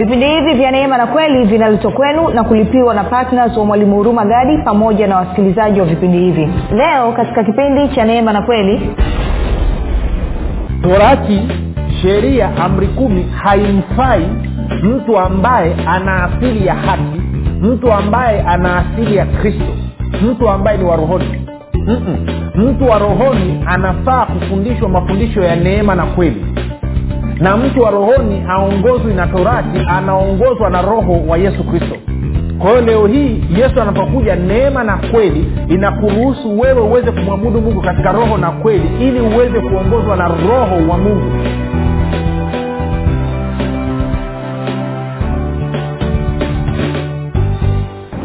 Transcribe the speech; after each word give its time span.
vipindi 0.00 0.26
hivi 0.26 0.54
vya 0.54 0.70
neema 0.70 0.96
na 0.98 1.06
kweli 1.06 1.44
vinaletwa 1.44 1.92
kwenu 1.92 2.28
na 2.30 2.44
kulipiwa 2.44 2.94
na 2.94 3.04
ptns 3.04 3.56
wa 3.56 3.64
mwalimu 3.64 3.96
huruma 3.96 4.24
gadi 4.24 4.58
pamoja 4.58 5.06
na 5.06 5.16
wasikilizaji 5.16 5.80
wa 5.80 5.86
vipindi 5.86 6.18
hivi. 6.18 6.48
Leo 6.72 7.12
katika 7.12 7.44
kipindi 7.44 7.88
cha 7.88 8.04
neema 8.04 8.32
na 8.32 8.42
kweli 8.42 8.90
torati 10.82 11.48
sheria 12.02 12.50
amri 12.56 12.86
kumi 12.86 13.22
haimfai 13.42 14.26
mtu 14.82 15.18
ambaye 15.18 15.74
ana 15.86 16.24
asili 16.24 16.66
ya 16.66 16.74
haki 16.74 17.20
mtu 17.62 17.92
ambaye 17.92 18.40
ana 18.42 18.76
asili 18.78 19.16
ya 19.16 19.26
kristo 19.26 19.64
mtu 20.22 20.48
ambaye 20.48 20.78
ni 20.78 20.84
warohoni 20.84 21.46
mtu 22.54 22.84
wa 22.88 22.98
rohoni 22.98 23.64
anafaa 23.66 24.26
kufundishwa 24.26 24.88
mafundisho 24.88 25.42
ya 25.42 25.56
neema 25.56 25.94
na 25.94 26.06
kweli 26.06 26.46
na 27.40 27.56
mtu 27.56 27.80
wa 27.82 27.90
rohoni 27.90 28.40
haongozwi 28.40 29.14
na 29.14 29.26
torati 29.26 29.78
anaongozwa 29.88 30.70
na 30.70 30.82
roho 30.82 31.20
wa 31.28 31.38
yesu 31.38 31.64
kristo. 31.64 31.96
Kwa 32.58 32.70
hiyo 32.70 32.80
leo 32.80 33.06
hii 33.06 33.44
yesu 33.56 33.80
anapokuja 33.82 34.36
neema 34.36 34.84
na 34.84 34.96
kweli 34.96 35.52
inakuruhusu 35.68 36.60
wewe 36.60 36.80
uweze 36.80 37.10
kumwabudu 37.12 37.60
mungu 37.60 37.80
katika 37.82 38.12
roho 38.12 38.36
na 38.38 38.50
kweli 38.50 38.90
ili 39.08 39.20
uweze 39.20 39.60
kuongozwa 39.60 40.16
na 40.16 40.28
roho 40.28 40.90
wa 40.90 40.98
mungu. 40.98 41.32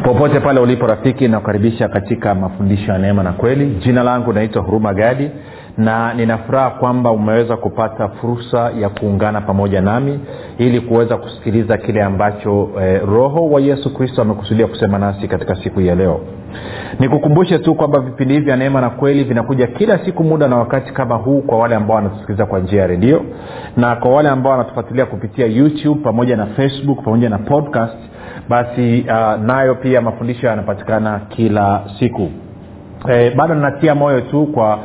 Popote 0.03 0.39
pale 0.39 0.59
ulipo 0.59 0.87
rafiki 0.87 1.27
nakukaribisha 1.27 1.87
katika 1.87 2.35
mafundisho 2.35 2.91
ya 2.91 2.97
neema 2.97 3.23
na 3.23 3.31
kweli. 3.33 3.65
Jina 3.65 4.03
langu 4.03 4.33
naitwa 4.33 4.61
huruma 4.61 4.93
gadi 4.93 5.29
na 5.77 6.13
ninafuraha 6.13 6.69
kwamba 6.69 7.11
umeweza 7.11 7.57
kupata 7.57 8.07
fursa 8.07 8.71
ya 8.79 8.89
kuungana 8.89 9.41
pamoja 9.41 9.81
nami 9.81 10.19
ili 10.57 10.81
kuweza 10.81 11.17
kusikiliza 11.17 11.77
kile 11.77 12.03
ambacho 12.03 12.69
eh, 12.81 13.01
roho 13.05 13.49
wa 13.49 13.61
yesu 13.61 13.93
kristo 13.93 14.21
amekusudia 14.21 14.67
kusema 14.67 14.97
nasi 14.99 15.27
katika 15.27 15.55
siku 15.55 15.81
ya 15.81 15.95
leo. 15.95 16.19
Nikukumbushe 16.99 17.59
tu 17.59 17.75
kwamba 17.75 17.99
vipindi 17.99 18.33
hivi 18.33 18.45
vya 18.45 18.55
neema 18.57 18.81
na 18.81 18.89
kweli 18.89 19.23
vinakuja 19.23 19.67
kila 19.67 20.05
siku 20.05 20.23
muda 20.23 20.47
na 20.47 20.57
wakati 20.57 20.93
kama 20.93 21.15
huu 21.15 21.41
kwa 21.41 21.57
wale 21.57 21.75
ambao 21.75 21.95
wanatusikiliza 21.95 22.45
kwa 22.45 22.59
njia 22.59 22.81
ya 22.81 22.87
redio 22.87 23.21
na 23.77 23.95
kwa 23.95 24.11
wale 24.11 24.29
ambao 24.29 24.51
wanatufuatilia 24.51 25.05
kupitia 25.05 25.45
youtube 25.45 26.01
pamoja 26.03 26.37
na 26.37 26.45
facebook 26.45 27.03
pamoja 27.03 27.29
na 27.29 27.37
podcast 27.37 27.97
basi 28.49 29.05
uh, 29.09 29.41
nayo 29.45 29.75
pia 29.75 30.01
mafundisho 30.01 30.47
yanapatikana 30.47 31.19
kila 31.29 31.83
siku. 31.99 32.29
Eh, 33.09 33.35
bado 33.35 33.55
ninatia 33.55 33.95
moyo 33.95 34.21
tu 34.21 34.45
kwa 34.45 34.79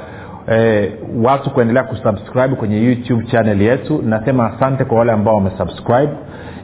e, 0.51 0.91
watu 1.25 1.51
kuendelea 1.51 1.83
kusubscribe 1.85 2.49
kwenye 2.57 2.85
youtube 2.85 3.27
channel 3.27 3.63
yetu. 3.63 4.03
Nasema 4.07 4.47
asante 4.55 4.85
kwa 4.85 4.99
wale 4.99 5.13
ambao 5.13 5.35
wamesubscribe. 5.35 6.13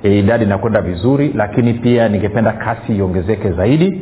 E, 0.03 0.19
idadi 0.19 0.45
inakwenda 0.45 0.81
vizuri 0.81 1.33
lakini 1.34 1.75
pia 1.75 2.09
ningependa 2.09 2.53
kasi 2.53 2.97
iongezeke 2.97 3.53
zaidi. 3.53 4.01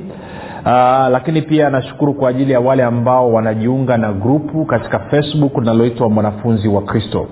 Uh, 0.67 0.71
lakini 1.11 1.43
pia 1.43 1.71
nashukuru 1.71 2.15
kwa 2.15 2.29
ajili 2.31 2.53
ya 2.53 2.61
wale 2.61 2.85
ambao 2.85 3.33
wanajiunga 3.33 3.97
na 3.99 4.13
grupu 4.13 4.65
katika 4.65 4.99
facebook 4.99 5.59
linaloitwa 5.59 6.11
mwanafunzi 6.11 6.69
wa 6.69 6.83
kristo. 6.83 7.27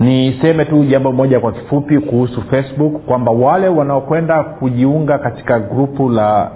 Niseme 0.00 0.64
tu 0.64 0.84
jambo 0.84 1.12
moja 1.12 1.40
kwa 1.40 1.52
kifupi 1.52 1.98
kuhusu 1.98 2.42
facebook 2.42 2.92
kwamba 3.06 3.32
wale 3.32 3.68
wanaokwenda 3.68 4.42
kujiunga 4.44 5.18
katika 5.18 5.58
grupu 5.60 6.08
la 6.08 6.50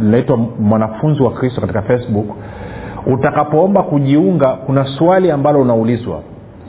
linaitwa 0.00 0.36
mwanafunzi 0.36 1.22
wa 1.22 1.30
kristo 1.30 1.60
katika 1.60 1.82
facebook 1.82 2.26
utakapoomba 3.08 3.82
kujiunga 3.82 4.48
kuna 4.48 4.84
swali 4.84 5.30
ambalo 5.30 5.60
unaulizwa. 5.60 6.20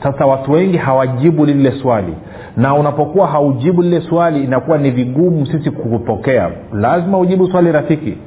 Sasa 0.02 0.26
watu 0.26 0.52
wengi 0.52 0.76
hawajibu 0.76 1.44
lile 1.46 1.72
swali. 1.72 2.14
Na 2.56 2.74
unapokuwa 2.74 3.26
haujibu 3.26 3.82
lile 3.82 4.00
swali 4.00 4.44
inakuwa 4.44 4.78
ni 4.78 4.90
vigumu 4.90 5.46
sisi 5.46 5.70
kukupokea. 5.70 6.50
Lazima 6.72 7.18
ujibu 7.18 7.46
swali 7.50 7.72
rafiki. 7.72 8.18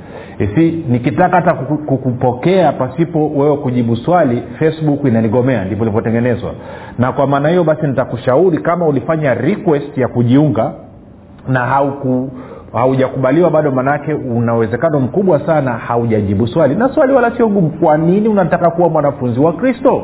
Si 0.55 0.83
nikitaka 0.89 1.35
hata 1.35 1.53
kukupokea 1.53 2.71
pasipo 2.71 3.29
wewe 3.29 3.57
kujibu 3.57 3.95
swali 3.95 4.43
facebook 4.59 5.05
inanigomea 5.05 5.65
ndivyo 5.65 5.83
ilivyotengenezwa. 5.85 6.51
Na 6.99 7.11
kwa 7.11 7.27
maana 7.27 7.49
hiyo 7.49 7.63
basi 7.63 7.87
nitakushauri 7.87 8.57
kama 8.57 8.87
ulifanya 8.87 9.33
request 9.33 9.97
ya 9.97 10.07
kujiunga 10.07 10.71
na 11.47 11.59
hauku 11.59 12.29
haujakubaliwa 12.73 13.49
bado 13.49 13.71
manake 13.71 14.13
una 14.13 14.55
uwezekano 14.55 14.99
mkubwa 14.99 15.39
sana 15.45 15.71
haujajibu 15.71 16.47
swali. 16.47 16.75
Na 16.75 16.89
swali 16.89 17.13
wala 17.13 17.31
sio 17.37 17.47
gumu 17.47 17.69
kwa 17.69 17.97
nini 17.97 18.27
unataka 18.29 18.69
kuwa 18.69 18.89
mwanafunzi 18.89 19.39
wa 19.39 19.53
kristo? 19.53 20.01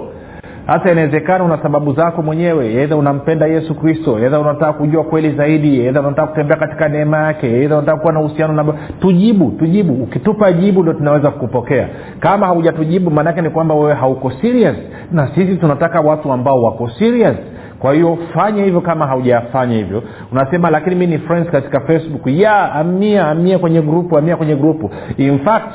Hasa 0.68 0.92
inawezekana 0.92 1.44
una 1.44 1.58
sababu 1.64 1.94
zako 1.94 2.22
mwenyewe. 2.22 2.74
Edha 2.74 2.96
unampenda 2.96 3.48
yesu 3.48 3.76
kristo 3.76 4.20
edha 4.20 4.40
unataka 4.40 4.74
kujua 4.74 5.04
kweli 5.04 5.32
zaidi 5.32 5.86
edha 5.86 6.00
unataka 6.02 6.28
kutembea 6.28 6.58
katika 6.58 6.90
neema 6.90 7.18
yake 7.18 7.64
edha 7.64 7.78
unataka 7.78 7.98
kuwa 7.98 8.14
na 8.14 8.20
uhusiano 8.20 8.54
na 8.54 8.74
tujibu 9.02 9.52
tujibu. 9.52 9.94
Ukitupa 10.04 10.52
jibu 10.52 10.84
ndo 10.84 10.94
tunaweza 10.94 11.32
kukupokea. 11.32 11.88
Kama 12.20 12.46
haujatujibu 12.46 13.12
maanake 13.12 13.42
ni 13.42 13.50
kwamba 13.50 13.76
wewe 13.76 13.94
hauko 13.94 14.32
serious. 14.32 14.76
Na 15.12 15.28
sisi 15.36 15.56
tunataka 15.56 16.02
watu 16.02 16.32
ambao 16.32 16.64
wako 16.64 16.90
serious 16.90 17.36
kwa 17.80 17.94
hiyo 17.94 18.18
fanya 18.34 18.64
hivyo 18.64 18.82
kama 18.82 19.08
haujafanya 19.08 19.76
hivyo. 19.76 20.04
Unasema 20.32 20.70
lakini 20.70 20.96
mi 20.96 21.08
ni 21.08 21.18
friends 21.18 21.50
katika 21.52 21.80
facebook. 21.80 22.22
Ya 22.28 22.72
amia 22.74 23.28
amia 23.28 23.60
kwenye 23.60 23.82
grupu 23.82 24.18
amia 24.18 24.38
kwenye 24.38 24.56
grupu 24.56 24.92
in 25.18 25.40
fact 25.40 25.72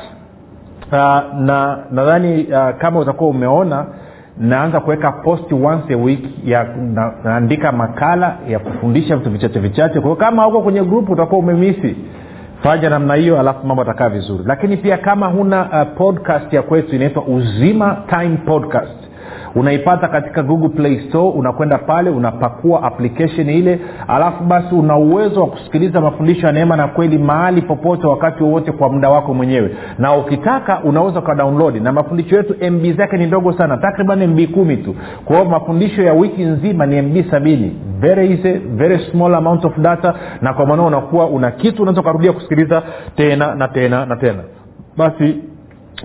uh, 0.91 0.97
na 1.39 1.77
nadhani 1.91 2.43
uh, 2.43 2.77
kama 2.77 2.99
utakuwa 2.99 3.29
umeona 3.29 3.85
naanza 4.37 4.79
kuweka 4.79 5.11
post 5.11 5.51
once 5.51 5.93
a 5.93 5.97
week 5.97 6.25
ya 6.45 6.63
na, 6.63 7.13
naandika 7.23 7.71
makala 7.71 8.37
ya 8.47 8.59
kufundisha 8.59 9.17
vitu 9.17 9.29
vichache 9.29 9.59
vichache. 9.59 9.99
Kwao 10.01 10.15
kama 10.15 10.43
huko 10.43 10.61
kwenye 10.61 10.83
grupu 10.83 11.13
utakuwa 11.13 11.39
umemisi 11.39 11.95
fanya 12.63 12.89
namna 12.89 13.15
hiyo 13.15 13.39
alafu 13.39 13.67
mambo 13.67 13.81
atakaa 13.81 14.09
vizuri. 14.09 14.43
Lakini 14.47 14.77
pia 14.77 14.97
kama 14.97 15.27
huna 15.27 15.61
uh, 15.61 15.97
podcast 15.97 16.53
ya 16.53 16.61
kwetu 16.61 16.95
inaitwa 16.95 17.23
uzima 17.23 17.97
time 18.09 18.37
podcast 18.45 18.97
unaipata 19.55 20.07
katika 20.07 20.43
google 20.43 20.69
play 20.69 20.99
store 21.09 21.29
unakwenda 21.29 21.77
pale 21.77 22.09
unapakua 22.09 22.83
application 22.83 23.49
ile 23.49 23.79
alafu 24.07 24.43
basi 24.43 24.75
una 24.75 24.97
uwezo 24.97 25.41
wa 25.41 25.47
kusikiliza 25.47 26.01
mafundisho 26.01 26.47
ya 26.47 26.53
neema 26.53 26.75
na 26.75 26.87
kweli 26.87 27.17
mahali 27.17 27.61
popote 27.61 28.07
wakati 28.07 28.43
wowote 28.43 28.71
kwa 28.71 28.89
muda 28.89 29.09
wako 29.09 29.33
mwenyewe. 29.33 29.75
Na 29.99 30.15
ukitaka 30.17 30.79
unaweza 30.83 31.19
ukadownload 31.19 31.75
na 31.75 31.91
mafundisho 31.91 32.35
yetu 32.35 32.71
mb 32.71 32.97
zake 32.97 33.17
ni 33.17 33.25
ndogo 33.25 33.53
sana. 33.53 33.77
Takriban 33.77 34.27
mb 34.27 34.39
kumi 34.53 34.77
tu. 34.77 34.95
Kwa 35.25 35.35
hiyo 35.37 35.49
mafundisho 35.49 36.01
ya 36.01 36.13
wiki 36.13 36.43
nzima 36.43 36.85
ni 36.85 37.01
mb 37.01 37.31
sabini. 37.31 37.75
Very 37.99 38.31
easy 38.31 38.51
very 38.53 38.99
small 39.11 39.35
amount 39.35 39.65
of 39.65 39.77
data. 39.77 40.13
Na 40.41 40.53
kwa 40.53 40.65
maana 40.65 40.83
unakuwa 40.83 41.27
una 41.27 41.51
kitu 41.51 41.81
unaweza 41.81 42.01
ukarudia 42.01 42.33
kusikiliza 42.33 42.83
tena 43.15 43.55
na 43.55 43.67
tena 43.67 44.05
na 44.05 44.15
tena. 44.15 44.39
Basi 44.97 45.35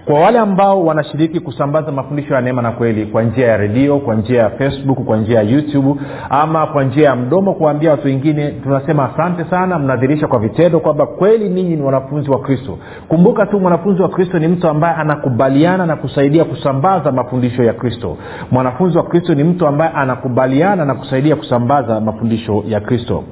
kwa 0.04 0.20
wale 0.20 0.38
ambao 0.38 0.84
wanashiriki 0.84 1.40
kusambaza 1.40 1.92
mafundisho 1.92 2.34
ya 2.34 2.40
neema 2.40 2.62
na 2.62 2.70
kweli 2.72 3.06
kwa 3.06 3.22
njia 3.22 3.46
ya 3.46 3.56
redio 3.56 3.98
kwa 3.98 4.14
njia 4.14 4.42
ya 4.42 4.50
facebook 4.50 4.98
kwa 5.04 5.16
njia 5.16 5.36
ya 5.36 5.42
youtube 5.42 6.00
ama 6.30 6.66
kwa 6.66 6.84
njia 6.84 7.08
ya 7.08 7.16
mdomo 7.16 7.54
kuwaambia 7.54 7.90
watu 7.90 8.06
wengine 8.06 8.50
tunasema 8.50 9.12
asante 9.14 9.44
sana 9.50 9.78
mnadhirisha 9.78 10.26
kwa 10.26 10.38
vitendo 10.38 10.80
kwamba 10.80 11.06
kweli 11.06 11.48
ninyi 11.48 11.76
ni 11.76 11.82
wanafunzi 11.82 12.30
wa 12.30 12.38
kristo. 12.40 12.78
Kumbuka 13.08 13.46
tu 13.46 13.60
mwanafunzi 13.60 14.02
wa 14.02 14.08
kristo 14.08 14.38
ni 14.38 14.48
mtu 14.48 14.68
ambaye 14.68 14.94
anakubaliana 14.94 15.86
na 15.86 15.96
kusaidia 15.96 16.44
kusambaza 16.44 17.12
mafundisho 17.12 17.62
ya 17.64 17.72
kristo. 17.72 18.16
Mwanafunzi 18.50 18.98
wa 18.98 19.04
kristo 19.04 19.34
ni 19.34 19.44
mtu 19.44 19.66
ambaye 19.66 19.90
anakubaliana 19.94 20.84
na 20.84 20.94
kusaidia 20.94 21.36
kusambaza 21.36 22.00
mafundisho 22.00 22.64
ya 22.68 22.80
kristo 22.80 23.24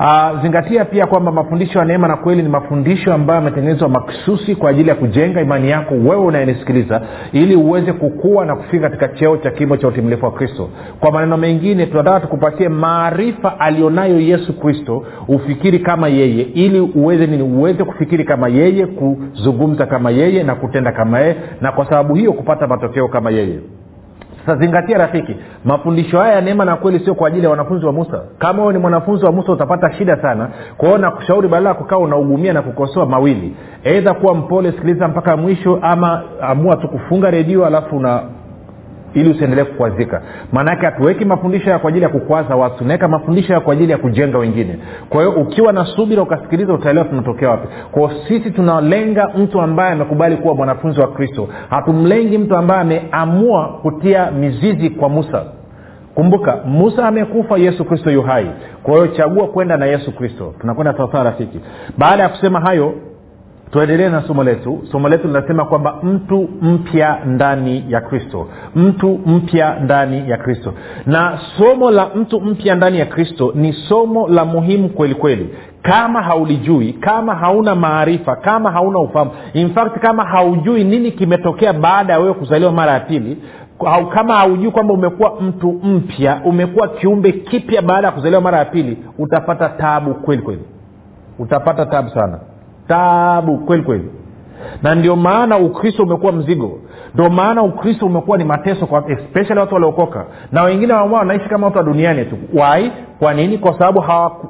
Uh, 0.00 0.42
zingatia 0.42 0.84
pia 0.84 1.06
kwamba 1.06 1.32
mafundisho 1.32 1.78
ya 1.78 1.84
neema 1.84 2.08
na 2.08 2.16
kweli 2.16 2.42
ni 2.42 2.48
mafundisho 2.48 3.14
ambayo 3.14 3.38
yametengenezwa 3.40 3.88
maksusi 3.88 4.54
kwa 4.56 4.70
ajili 4.70 4.88
ya 4.88 4.94
kujenga 4.94 5.40
imani 5.40 5.70
yako 5.70 5.94
wewe 5.94 6.16
unayenisikiliza 6.16 7.00
ili 7.32 7.56
uweze 7.56 7.92
kukua 7.92 8.44
na 8.44 8.56
kufika 8.56 8.88
katika 8.90 9.08
cheo 9.08 9.36
cha 9.36 9.50
kimo 9.50 9.76
cha 9.76 9.88
utimilifu 9.88 10.24
wa 10.24 10.32
kristo. 10.32 10.68
Kwa 11.00 11.12
maneno 11.12 11.36
mengine 11.36 11.86
tunataka 11.86 12.20
tukupatie 12.20 12.68
maarifa 12.68 13.60
alionayo 13.60 14.20
yesu 14.20 14.60
kristo 14.60 15.04
ufikiri 15.28 15.78
kama 15.78 16.08
yeye 16.08 16.42
ili 16.42 16.80
uweze 16.80 17.26
nini? 17.26 17.42
Uweze 17.42 17.84
kufikiri 17.84 18.24
kama 18.24 18.48
yeye 18.48 18.86
kuzungumza 18.86 19.86
kama 19.86 20.10
yeye 20.10 20.42
na 20.42 20.54
kutenda 20.54 20.92
kama 20.92 21.20
yeye 21.20 21.36
na 21.60 21.72
kwa 21.72 21.84
sababu 21.84 22.14
hiyo 22.14 22.32
kupata 22.32 22.66
matokeo 22.66 23.08
kama 23.08 23.30
yeye 23.30 23.58
sasa 24.58 24.98
rafiki 24.98 25.36
mafundisho 25.64 26.18
haya 26.20 26.34
ya 26.34 26.40
neema 26.40 26.64
na 26.64 26.76
kweli 26.76 26.98
sio 27.04 27.14
kwa 27.14 27.28
ajili 27.28 27.44
ya 27.44 27.50
wanafunzi 27.50 27.86
wa 27.86 27.92
musa. 27.92 28.20
Kama 28.38 28.62
wewe 28.62 28.72
ni 28.72 28.78
mwanafunzi 28.78 29.24
wa 29.24 29.32
musa 29.32 29.52
utapata 29.52 29.92
shida 29.92 30.16
sana 30.22 30.48
kwao 30.76 30.98
nakushauri 30.98 31.48
badala 31.48 31.68
ya 31.68 31.74
kukaa 31.74 31.96
unaugumia 31.96 32.52
na 32.52 32.62
kukosoa 32.62 33.06
mawili. 33.06 33.56
Eidha 33.84 34.14
kuwa 34.14 34.34
mpole 34.34 34.72
sikiliza 34.72 35.08
mpaka 35.08 35.36
mwisho 35.36 35.78
ama 35.82 36.22
amua 36.40 36.76
tu 36.76 36.88
kufunga 36.88 37.30
redio 37.30 37.66
alafu 37.66 37.96
una 37.96 38.22
ili 39.14 39.30
usiendelee 39.30 39.64
kukwazika. 39.64 40.22
Maanake 40.52 40.86
hatuweki 40.86 41.24
mafundisho 41.24 41.70
ya 41.70 41.78
kwa 41.78 41.88
ajili 41.90 42.02
ya 42.04 42.08
kukwaza 42.10 42.56
watu 42.56 42.78
tunaweka 42.78 43.08
mafundisho 43.08 43.52
ya 43.52 43.60
kwa 43.60 43.72
ajili 43.72 43.92
ya 43.92 43.98
kujenga 43.98 44.38
wengine. 44.38 44.78
Kwa 45.08 45.20
hiyo 45.24 45.34
ukiwa 45.40 45.72
na 45.72 45.84
subira 45.84 46.22
ukasikiliza 46.22 46.72
utaelewa 46.74 47.04
tunatokea 47.04 47.50
wapi. 47.50 47.68
Kwao 47.90 48.10
sisi 48.28 48.50
tunalenga 48.50 49.28
mtu 49.38 49.60
ambaye 49.60 49.92
amekubali 49.92 50.36
kuwa 50.36 50.54
mwanafunzi 50.54 51.00
wa 51.00 51.08
kristo. 51.08 51.48
Hatumlengi 51.70 52.38
mtu 52.38 52.56
ambaye 52.56 52.80
ameamua 52.80 53.68
kutia 53.82 54.30
mizizi 54.30 54.90
kwa 54.90 55.08
musa. 55.08 55.44
Kumbuka 56.14 56.56
musa 56.64 57.08
amekufa 57.08 57.58
yesu 57.58 57.84
kristo 57.84 58.10
yu 58.10 58.22
hai. 58.22 58.50
Kwa 58.82 58.94
hiyo 58.94 59.06
chagua 59.06 59.46
kwenda 59.48 59.76
na 59.76 59.86
yesu 59.86 60.12
kristo. 60.16 60.54
Tunakwenda 60.60 60.92
sawasawa 60.96 61.24
rafiki. 61.24 61.60
Baada 61.98 62.22
ya 62.22 62.28
kusema 62.28 62.60
hayo 62.60 62.94
tuendelee 63.70 64.08
na 64.08 64.22
somo 64.22 64.44
letu. 64.44 64.82
Somo 64.92 65.08
letu 65.08 65.26
linasema 65.26 65.64
kwamba 65.64 65.94
mtu 66.02 66.48
mpya 66.62 67.18
ndani 67.26 67.84
ya 67.88 68.00
kristo. 68.00 68.48
Mtu 68.76 69.20
mpya 69.26 69.80
ndani 69.80 70.30
ya 70.30 70.36
kristo. 70.36 70.74
Na 71.06 71.38
somo 71.58 71.90
la 71.90 72.08
mtu 72.14 72.40
mpya 72.40 72.74
ndani 72.74 72.98
ya 72.98 73.06
kristo 73.06 73.52
ni 73.54 73.72
somo 73.72 74.28
la 74.28 74.44
muhimu 74.44 74.88
kweli 74.88 75.14
kweli. 75.14 75.54
Kama 75.82 76.22
haulijui 76.22 76.92
kama 76.92 77.34
hauna 77.34 77.74
maarifa 77.74 78.36
kama 78.36 78.70
hauna 78.70 78.98
ufahamu 78.98 79.30
in 79.52 79.74
fact 79.74 79.98
kama 79.98 80.24
haujui 80.24 80.84
nini 80.84 81.12
kimetokea 81.12 81.72
baada 81.72 82.12
ya 82.12 82.18
wewe 82.18 82.34
kuzaliwa 82.34 82.72
mara 82.72 82.92
ya 82.92 83.00
pili 83.00 83.36
au 83.86 84.06
kama 84.08 84.34
haujui 84.36 84.70
kwamba 84.70 84.94
umekuwa 84.94 85.40
mtu 85.40 85.72
mpya 85.72 86.40
umekuwa 86.44 86.88
kiumbe 86.88 87.32
kipya 87.32 87.82
baada 87.82 88.06
ya 88.06 88.12
kuzaliwa 88.12 88.40
mara 88.40 88.58
ya 88.58 88.64
pili 88.64 88.98
utapata 89.18 89.68
tabu 89.68 90.14
kweli 90.14 90.42
kweli. 90.42 90.62
Utapata 91.38 91.86
tabu 91.86 92.10
sana 92.10 92.38
tabu 92.90 93.58
kweli 93.58 93.82
kweli. 93.82 94.10
Na 94.82 94.94
ndio 94.94 95.16
maana 95.16 95.58
ukristo 95.58 96.02
umekuwa 96.02 96.32
mzigo 96.32 96.78
ndio 97.14 97.30
maana 97.30 97.62
ukristo 97.62 98.06
umekuwa 98.06 98.38
ni 98.38 98.44
mateso 98.44 98.86
kwa 98.86 99.04
especially 99.10 99.60
watu 99.60 99.74
waliokoka. 99.74 100.24
Na 100.52 100.62
wengine 100.62 100.92
wamua 100.92 101.18
wanaishi 101.18 101.48
kama 101.48 101.66
watu 101.66 101.78
wa 101.78 101.84
duniani 101.84 102.24
tu. 102.24 102.36
Wai 102.54 102.92
kwa 103.18 103.34
nini? 103.34 103.58
Kwa 103.58 103.72
sababu 103.72 104.00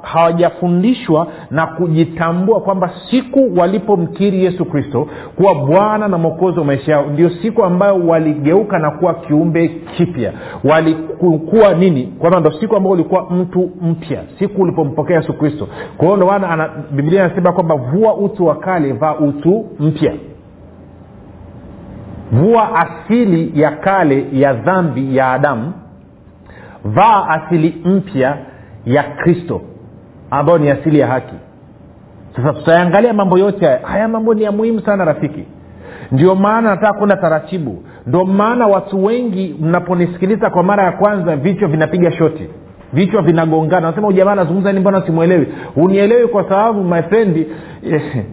hawajafundishwa 0.01 1.27
na 1.51 1.67
kujitambua 1.67 2.59
kwamba 2.61 2.91
siku 3.11 3.51
walipomkiri 3.59 4.43
yesu 4.43 4.65
kristo 4.65 5.07
kuwa 5.35 5.55
bwana 5.55 6.07
na 6.07 6.17
mwokozi 6.17 6.59
wa 6.59 6.65
maisha 6.65 6.91
yao 6.91 7.05
ndio 7.05 7.29
siku 7.29 7.63
ambayo 7.63 8.07
waligeuka 8.07 8.79
na 8.79 8.91
kuwa 8.91 9.13
kiumbe 9.13 9.67
kipya. 9.67 10.33
Walikuwa 10.63 11.73
nini? 11.73 12.13
Kwamba 12.19 12.39
ndo 12.39 12.51
siku 12.51 12.75
ambayo 12.75 12.93
ulikuwa 12.93 13.29
mtu 13.29 13.69
mpya 13.81 14.23
siku 14.39 14.61
ulipompokea 14.61 15.17
yesu 15.17 15.33
kristo. 15.33 15.67
Kwa 15.97 16.05
hiyo 16.05 16.17
ndomaana 16.17 16.69
biblia 16.91 17.25
anasema 17.25 17.51
kwamba 17.53 17.75
vua 17.75 18.13
utu 18.15 18.45
wa 18.45 18.55
kale 18.55 18.91
vaa 18.93 19.15
utu 19.15 19.65
mpya 19.79 20.13
vua 22.31 22.75
asili 22.75 23.61
ya 23.61 23.71
kale 23.71 24.25
ya 24.31 24.53
dhambi 24.53 25.17
ya 25.17 25.31
adamu 25.31 25.73
vaa 26.85 27.27
asili 27.27 27.81
mpya 27.85 28.37
ya 28.85 29.03
kristo 29.03 29.61
ambayo 30.31 30.57
ni 30.57 30.69
asili 30.69 30.99
ya 30.99 31.07
haki. 31.07 31.35
Sasa 32.35 32.53
tutayangalia 32.53 33.13
mambo 33.13 33.37
yote 33.37 33.65
haya. 33.65 33.79
Haya 33.87 34.07
mambo 34.07 34.33
ni 34.33 34.43
ya 34.43 34.51
muhimu 34.51 34.79
sana 34.81 35.05
rafiki. 35.05 35.43
Ndio 36.11 36.35
maana 36.35 36.69
nataka 36.69 36.93
kwenda 36.93 37.15
taratibu. 37.17 37.83
Ndio 38.07 38.25
maana 38.25 38.67
watu 38.67 39.05
wengi 39.05 39.55
mnaponisikiliza 39.61 40.49
kwa 40.49 40.63
mara 40.63 40.83
ya 40.83 40.91
kwanza 40.91 41.35
vichwa 41.35 41.67
vinapiga 41.67 42.11
shoti. 42.11 42.47
Vichwa 42.93 43.21
vinagongana. 43.21 43.89
Nasema 43.89 44.07
ujamaa 44.07 44.31
anazungumza 44.31 44.73
ni 44.73 44.79
mbona 44.79 45.01
simwelewi 45.05 45.47
unielewi 45.75 46.27
kwa 46.27 46.43
sababu 46.43 46.83
my 46.83 47.01
friend 47.01 47.37
eh, 47.91 48.25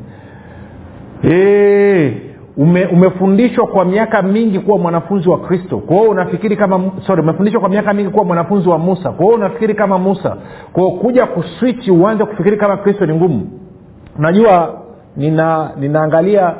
eh, 1.22 2.27
ume, 2.58 2.87
umefundishwa 2.87 3.66
kwa 3.66 3.84
miaka 3.84 4.22
mingi 4.22 4.58
kuwa 4.58 4.78
mwanafunzi 4.78 5.28
wa 5.28 5.38
kristo. 5.40 5.78
Kwa 5.78 6.02
unafikiri 6.02 6.56
kama 6.56 6.90
sorry 7.06 7.22
umefundishwa 7.22 7.60
kwa 7.60 7.69
miaka 7.69 7.93
mingi 7.94 8.10
kuwa 8.10 8.25
mwanafunzi 8.25 8.69
wa 8.69 8.78
musa. 8.78 9.10
Kwa 9.12 9.26
unafikiri 9.26 9.75
kama 9.75 9.99
musa. 9.99 10.37
Kwa 10.72 10.90
kuja 10.90 11.26
kuswichi 11.26 11.90
uanze 11.90 12.25
kufikiri 12.25 12.56
kama 12.56 12.76
kristo 12.76 13.06
ni 13.06 13.14
ngumu. 13.14 13.50
Unajua 14.19 14.75
nina 15.16 15.70
ninaangalia 15.81 16.55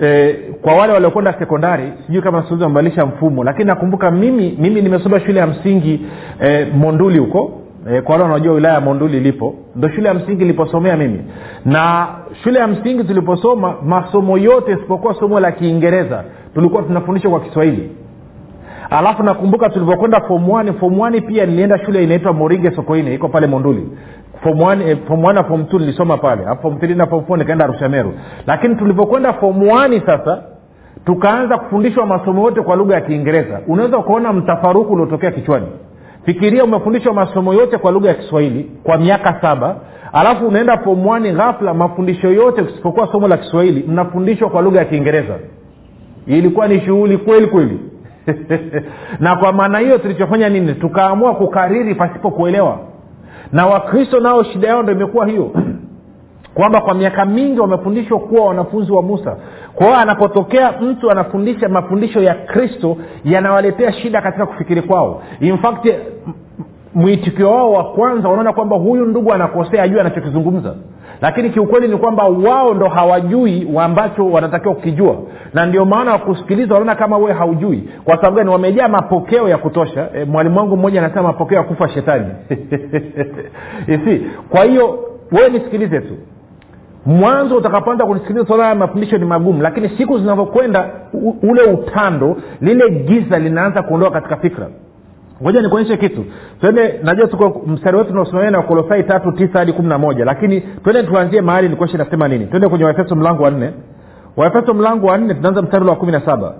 eh, 0.00 0.36
kwa 0.62 0.74
wale 0.74 0.92
waliokwenda 0.92 1.34
sekondari 1.38 1.92
sijui 2.06 2.22
kama 2.22 2.42
siwezi 2.42 2.62
wamebadilisha 2.62 3.06
mfumo 3.06 3.44
lakini 3.44 3.64
nakumbuka 3.64 4.10
mimi 4.10 4.56
mimi 4.60 4.82
nimesoma 4.82 5.20
shule 5.20 5.40
ya 5.40 5.46
msingi 5.46 6.06
eh, 6.40 6.68
monduli 6.74 7.18
huko 7.18 7.61
e, 7.90 8.00
kwa 8.00 8.12
wale 8.12 8.22
wanaojua 8.22 8.54
wilaya 8.54 8.74
ya 8.74 8.80
monduli 8.80 9.16
ilipo. 9.16 9.54
Ndo 9.76 9.88
shule 9.88 10.08
ya 10.08 10.14
msingi 10.14 10.44
iliposomea 10.44 10.96
mimi. 10.96 11.24
Na 11.64 12.08
shule 12.44 12.58
ya 12.58 12.66
msingi 12.66 13.04
tuliposoma 13.04 13.74
masomo 13.84 14.38
yote 14.38 14.72
isipokuwa 14.72 15.14
somo 15.14 15.40
la 15.40 15.52
kiingereza 15.52 16.24
tulikuwa 16.54 16.82
tunafundishwa 16.82 17.30
kwa 17.30 17.40
kiswahili. 17.40 17.90
Alafu 18.90 19.22
nakumbuka 19.22 19.68
tulivyokwenda 19.70 20.20
fom 20.20 20.72
fom 20.80 21.20
pia 21.20 21.46
nilienda 21.46 21.78
shule 21.78 22.04
inaitwa 22.04 22.32
moringe 22.32 22.70
sokoine 22.70 23.14
iko 23.14 23.28
pale 23.28 23.46
monduli. 23.46 23.88
Fom 24.42 24.60
eh, 24.82 24.98
na 25.34 25.44
fom 25.44 25.64
t 25.64 25.78
nilisoma 25.78 26.16
pale. 26.16 26.42
Fom 26.62 26.78
na 26.96 27.06
fom 27.06 27.24
four 27.24 27.38
nikaenda 27.38 27.64
arushameru 27.64 28.12
lakini 28.46 28.74
tulivyokwenda 28.74 29.32
fom 29.32 29.68
sasa 30.06 30.42
tukaanza 31.04 31.58
kufundishwa 31.58 32.06
masomo 32.06 32.42
yote 32.44 32.60
kwa 32.60 32.76
lugha 32.76 32.94
ya 32.94 33.00
kiingereza. 33.00 33.60
Unaweza 33.66 33.98
ukaona 33.98 34.32
mtafaruku 34.32 34.92
uliotokea 34.92 35.30
kichwani 35.30 35.66
fikiria 36.24 36.64
umefundishwa 36.64 37.14
masomo 37.14 37.54
yote 37.54 37.78
kwa 37.78 37.92
lugha 37.92 38.08
ya 38.08 38.14
kiswahili 38.14 38.70
kwa 38.82 38.98
miaka 38.98 39.40
saba 39.40 39.76
alafu 40.12 40.46
unaenda 40.46 40.76
pomwani 40.76 41.32
ghafla 41.32 41.74
mafundisho 41.74 42.28
yote 42.30 42.62
usipokuwa 42.62 43.12
somo 43.12 43.28
la 43.28 43.36
kiswahili 43.36 43.84
mnafundishwa 43.88 44.50
kwa 44.50 44.62
lugha 44.62 44.78
ya 44.78 44.84
kiingereza. 44.84 45.34
Ilikuwa 46.26 46.68
ni 46.68 46.80
shughuli 46.80 47.18
kweli 47.18 47.46
kweli. 47.46 47.80
Na 49.20 49.36
kwa 49.36 49.52
maana 49.52 49.78
hiyo 49.78 49.98
tulichofanya 49.98 50.48
nini? 50.48 50.74
Tukaamua 50.74 51.34
kukariri 51.34 51.94
pasipo 51.94 52.30
kuelewa. 52.30 52.78
Na 53.52 53.66
wakristo 53.66 54.20
nao 54.20 54.44
shida 54.44 54.68
yao 54.68 54.82
ndo 54.82 54.92
imekuwa 54.92 55.26
hiyo 55.26 55.50
kwamba 56.54 56.80
kwa 56.80 56.94
miaka 56.94 57.24
mingi 57.24 57.60
wamefundishwa 57.60 58.18
kuwa 58.18 58.46
wanafunzi 58.46 58.92
wa 58.92 59.02
musa. 59.02 59.36
Kwa 59.74 59.86
hiyo 59.86 59.98
anapotokea 59.98 60.72
mtu 60.80 61.10
anafundisha 61.10 61.68
mafundisho 61.68 62.22
ya 62.22 62.34
kristo 62.34 62.96
yanawaletea 63.24 63.92
shida 63.92 64.20
katika 64.22 64.46
kufikiri 64.46 64.82
kwao. 64.82 65.22
In 65.40 65.58
fact 65.58 65.88
mwitikio 66.94 67.50
wao 67.50 67.72
wa 67.72 67.84
kwanza 67.84 68.28
wanaona 68.28 68.52
kwamba 68.52 68.76
huyu 68.76 69.06
ndugu 69.06 69.32
anakosea 69.32 69.82
ajue 69.82 70.00
anachokizungumza. 70.00 70.74
Lakini 71.20 71.50
kiukweli 71.50 71.88
ni 71.88 71.96
kwamba 71.96 72.24
wao 72.24 72.74
ndo 72.74 72.88
hawajui 72.88 73.68
ambacho 73.80 74.26
wanatakiwa 74.30 74.74
kukijua. 74.74 75.16
Na 75.54 75.66
ndio 75.66 75.84
maana 75.84 76.12
wakusikiliza 76.12 76.74
wanaona 76.74 76.94
kama 76.94 77.18
wewe 77.18 77.32
haujui. 77.32 77.88
Kwa 78.04 78.16
sababu 78.16 78.36
gani? 78.36 78.50
Wamejaa 78.50 78.88
mapokeo 78.88 79.48
ya 79.48 79.58
kutosha. 79.58 80.08
E, 80.14 80.24
mwalimu 80.24 80.58
wangu 80.58 80.76
mmoja 80.76 81.00
anasema 81.04 81.22
mapokeo 81.22 81.58
ya 81.58 81.64
kufa 81.64 81.88
shetani. 81.88 82.26
Isi 83.94 84.26
kwa 84.48 84.64
hiyo 84.64 84.98
wewe 85.32 85.48
nisikilize 85.50 86.00
tu 86.00 86.14
mwanzo 87.06 87.56
utakapoanza 87.56 88.06
kunisikiliza 88.06 88.46
swala 88.46 88.68
ya 88.68 88.74
mafundisho 88.74 89.18
ni 89.18 89.24
magumu 89.24 89.62
lakini 89.62 89.88
siku 89.88 90.18
zinavyokwenda 90.18 90.90
ule 91.42 91.62
utando 91.62 92.36
lile 92.60 92.90
giza 92.90 93.38
linaanza 93.38 93.82
kuondoka 93.82 94.10
katika 94.20 94.36
fikra. 94.36 94.66
Ngoja 95.42 95.62
nikuonyeshe 95.62 95.96
kitu. 95.96 96.24
Twende 96.60 97.00
najua 97.02 97.26
tuko 97.26 97.62
mstari 97.66 97.96
wetu 97.96 98.10
unaosimamia 98.10 98.50
na 98.50 98.62
kolosai 98.62 99.02
tatu 99.04 99.32
tisa 99.32 99.58
hadi 99.58 99.72
kumi 99.72 99.88
na 99.88 99.98
moja 99.98 100.24
lakini 100.24 100.60
twende 100.60 101.02
tuanzie 101.02 101.40
mahali 101.40 101.68
nikuoshe 101.68 101.96
nasema 101.96 102.28
nini. 102.28 102.46
Twende 102.46 102.68
kwenye 102.68 102.84
waefeso 102.84 103.16
mlango 103.16 103.42
wa 103.42 103.50
nne. 103.50 103.70
Waefeso 104.36 104.74
mlango 104.74 105.06
wa 105.06 105.18
nne 105.18 105.34
tunaanza 105.34 105.62
mstari 105.62 105.84
wa 105.84 105.96
kumi 105.96 106.12
na 106.12 106.20
saba. 106.20 106.54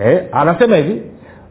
Eh, 0.00 0.24
anasema 0.32 0.76
hivi 0.76 1.02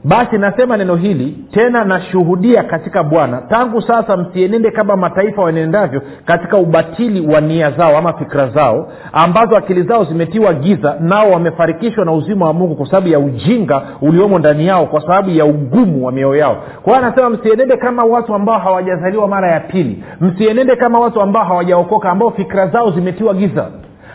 basi 0.07 0.37
nasema 0.37 0.77
neno 0.77 0.95
hili 0.95 1.37
tena 1.51 1.83
nashuhudia 1.83 2.63
katika 2.63 3.03
bwana 3.03 3.41
tangu 3.41 3.81
sasa 3.81 4.17
msienende 4.17 4.71
kama 4.71 4.95
mataifa 4.95 5.41
wanendavyo 5.41 6.01
katika 6.25 6.57
ubatili 6.57 7.27
wa 7.33 7.41
nia 7.41 7.71
zao 7.71 7.97
ama 7.97 8.13
fikira 8.13 8.47
zao 8.47 8.91
ambazo 9.13 9.57
akili 9.57 9.83
zao 9.83 10.03
zimetiwa 10.03 10.53
giza 10.53 10.95
nao 10.99 11.31
wamefarikishwa 11.31 12.05
na 12.05 12.11
uzima 12.11 12.45
wa 12.45 12.53
mungu 12.53 12.75
kwa 12.75 12.85
sababu 12.85 13.07
ya 13.07 13.19
ujinga 13.19 13.81
uliomo 14.01 14.39
ndani 14.39 14.67
yao 14.67 14.85
kwa 14.85 15.01
sababu 15.01 15.29
ya 15.29 15.45
ugumu 15.45 16.05
wa 16.05 16.11
mioyo 16.11 16.35
yao. 16.35 16.57
Kwa 16.83 16.97
anasema 16.97 17.29
msienende 17.29 17.77
kama 17.77 18.03
watu 18.03 18.33
ambao 18.35 18.59
hawajazaliwa 18.59 19.27
mara 19.27 19.51
ya 19.51 19.59
pili 19.59 20.03
msienende 20.21 20.75
kama 20.75 20.99
watu 20.99 21.21
ambao 21.21 21.43
hawajaokoka 21.43 22.09
ambao 22.09 22.31
fikira 22.31 22.67
zao 22.67 22.91
zimetiwa 22.91 23.33
giza 23.33 23.67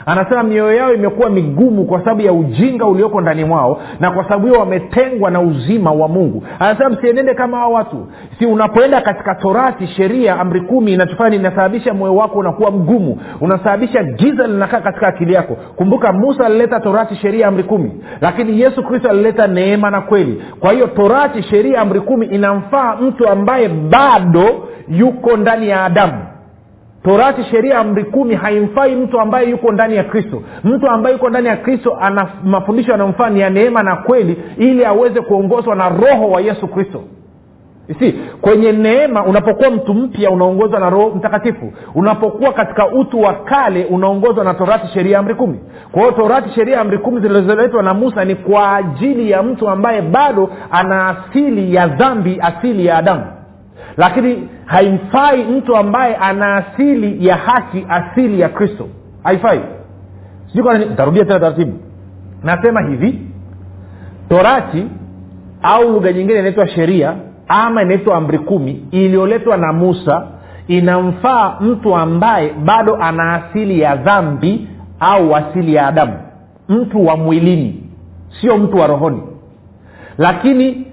anasema 0.06 0.42
mioyo 0.42 0.76
yao 0.76 0.94
imekuwa 0.94 1.30
migumu 1.30 1.84
kwa 1.84 1.98
sababu 1.98 2.20
ya 2.20 2.32
ujinga 2.32 2.86
ulioko 2.86 3.20
ndani 3.20 3.44
mwao 3.44 3.80
na 4.00 4.10
kwa 4.10 4.24
sababu 4.24 4.46
hiyo 4.46 4.60
wametengwa 4.60 5.30
na 5.30 5.40
uzima 5.40 5.92
wa 5.92 6.08
mungu. 6.08 6.44
Anasema 6.58 6.90
msienende 6.90 7.34
kama 7.34 7.58
hao 7.58 7.72
watu. 7.72 8.06
Si 8.38 8.46
unapoenda 8.46 9.00
katika 9.00 9.34
torati 9.34 9.86
sheria 9.86 10.40
amri 10.40 10.60
kumi 10.60 10.92
inachofanya 10.92 11.36
inasababisha 11.36 11.94
moyo 11.94 12.14
wako 12.16 12.38
unakuwa 12.38 12.70
mgumu. 12.70 13.18
Unasababisha 13.40 14.02
giza 14.04 14.46
linakaa 14.46 14.80
katika 14.80 15.06
akili 15.08 15.32
yako. 15.34 15.56
Kumbuka 15.76 16.12
musa 16.12 16.46
alileta 16.46 16.80
torati 16.80 17.16
sheria 17.16 17.48
amri 17.48 17.62
kumi. 17.62 18.04
Lakini 18.20 18.60
yesu 18.60 18.82
kristo 18.82 19.10
alileta 19.10 19.46
neema 19.46 19.90
na 19.90 20.00
kweli. 20.00 20.42
Kwa 20.60 20.72
hiyo 20.72 20.86
torati 20.86 21.42
sheria 21.42 21.80
amri 21.80 22.00
kumi 22.00 22.26
inamfaa 22.26 22.96
mtu 22.96 23.28
ambaye 23.28 23.68
bado 23.68 24.44
yuko 24.88 25.36
ndani 25.36 25.68
ya 25.68 25.84
adamu 25.84 26.14
torati 27.04 27.44
sheria 27.44 27.78
amri 27.78 28.04
kumi 28.04 28.34
haimfai 28.34 28.96
mtu 28.96 29.20
ambaye 29.20 29.50
yuko 29.50 29.72
ndani 29.72 29.96
ya 29.96 30.04
kristo. 30.04 30.42
Mtu 30.64 30.88
ambaye 30.88 31.14
yuko 31.14 31.28
ndani 31.30 31.48
ya 31.48 31.56
kristo 31.56 31.96
ana 32.00 32.28
mafundisho 32.44 32.90
yanayomfaa 32.92 33.30
ni 33.30 33.40
ya 33.40 33.50
neema 33.50 33.82
na 33.82 33.96
kweli 33.96 34.36
ili 34.56 34.84
aweze 34.84 35.20
kuongozwa 35.20 35.74
na 35.76 35.88
roho 35.88 36.30
wa 36.30 36.40
yesu 36.40 36.68
kristo. 36.68 37.02
Si 37.98 38.12
kwenye 38.40 38.72
neema 38.72 39.24
unapokuwa 39.24 39.70
mtu 39.70 39.94
mpya 39.94 40.30
unaongozwa 40.30 40.80
na 40.80 40.90
roho 40.90 41.10
mtakatifu. 41.16 41.72
Unapokuwa 41.94 42.52
katika 42.52 42.88
utu 42.88 43.20
wa 43.20 43.32
kale 43.34 43.84
unaongozwa 43.84 44.44
na 44.44 44.54
torati 44.54 44.86
sheria 44.88 45.18
amri 45.18 45.34
kumi. 45.34 45.58
Kwa 45.92 46.02
hiyo 46.02 46.12
torati 46.14 46.50
sheria 46.50 46.80
amri 46.80 46.98
kumi 46.98 47.20
zilizoletwa 47.20 47.82
na 47.82 47.94
musa 47.94 48.24
ni 48.24 48.34
kwa 48.34 48.76
ajili 48.76 49.30
ya 49.30 49.42
mtu 49.42 49.68
ambaye 49.68 50.02
bado 50.02 50.50
ana 50.70 51.08
asili 51.08 51.74
ya 51.74 51.86
dhambi 51.86 52.38
asili 52.42 52.86
ya 52.86 52.98
adamu 52.98 53.24
lakini 53.96 54.48
haimfai 54.66 55.44
mtu 55.44 55.76
ambaye 55.76 56.16
ana 56.16 56.54
asili 56.56 57.26
ya 57.26 57.36
haki 57.36 57.86
asili 57.88 58.40
ya 58.40 58.48
kristo. 58.48 58.88
Haifai. 59.24 59.60
Tarudia 60.96 61.24
tena 61.24 61.40
taratibu. 61.40 61.78
Nasema 62.44 62.80
hivi 62.80 63.18
torati 64.28 64.86
au 65.62 65.92
lugha 65.92 66.12
nyingine 66.12 66.38
inaitwa 66.38 66.68
sheria 66.68 67.14
ama 67.48 67.82
inaitwa 67.82 68.16
amri 68.16 68.38
kumi 68.38 68.84
iliyoletwa 68.90 69.56
na 69.56 69.72
musa 69.72 70.26
inamfaa 70.68 71.56
mtu 71.60 71.96
ambaye 71.96 72.52
bado 72.64 72.96
ana 72.96 73.32
asili 73.34 73.80
ya 73.80 73.96
dhambi 73.96 74.68
au 75.00 75.36
asili 75.36 75.74
ya 75.74 75.86
adamu. 75.86 76.12
Mtu 76.68 77.06
wa 77.06 77.16
mwilini 77.16 77.82
sio 78.40 78.58
mtu 78.58 78.76
wa 78.76 78.86
rohoni. 78.86 79.22
Lakini 80.18 80.86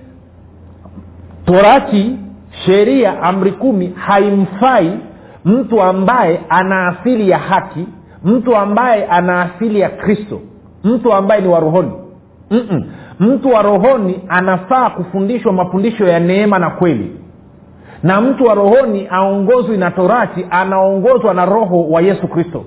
torati 1.46 2.18
sheria 2.66 3.22
amri 3.24 3.52
kumi 3.52 3.94
haimfai 3.96 5.00
mtu 5.46 5.82
ambaye 5.82 6.40
ana 6.50 6.88
asili 6.88 7.30
ya 7.30 7.38
haki 7.38 7.88
mtu 8.24 8.56
ambaye 8.56 9.06
ana 9.06 9.42
asili 9.42 9.80
ya 9.80 9.90
kristo. 9.90 10.40
Mtu 10.84 11.14
ambaye 11.14 11.42
ni 11.42 11.48
wa 11.48 11.60
rohoni. 11.60 11.92
Mm-mm. 12.52 12.86
mtu 13.20 13.50
wa 13.50 13.62
rohoni 13.62 14.20
anafaa 14.28 14.90
kufundishwa 14.90 15.54
mafundisho 15.54 16.08
ya 16.08 16.20
neema 16.20 16.60
na 16.60 16.70
kweli. 16.70 17.16
Na 18.04 18.22
mtu 18.22 18.44
wa 18.46 18.54
rohoni 18.56 19.08
aongozwi 19.10 19.78
na 19.78 19.92
torati 19.92 20.46
anaongozwa 20.50 21.34
na 21.34 21.46
roho 21.46 21.90
wa 21.90 22.02
yesu 22.02 22.28
kristo. 22.28 22.64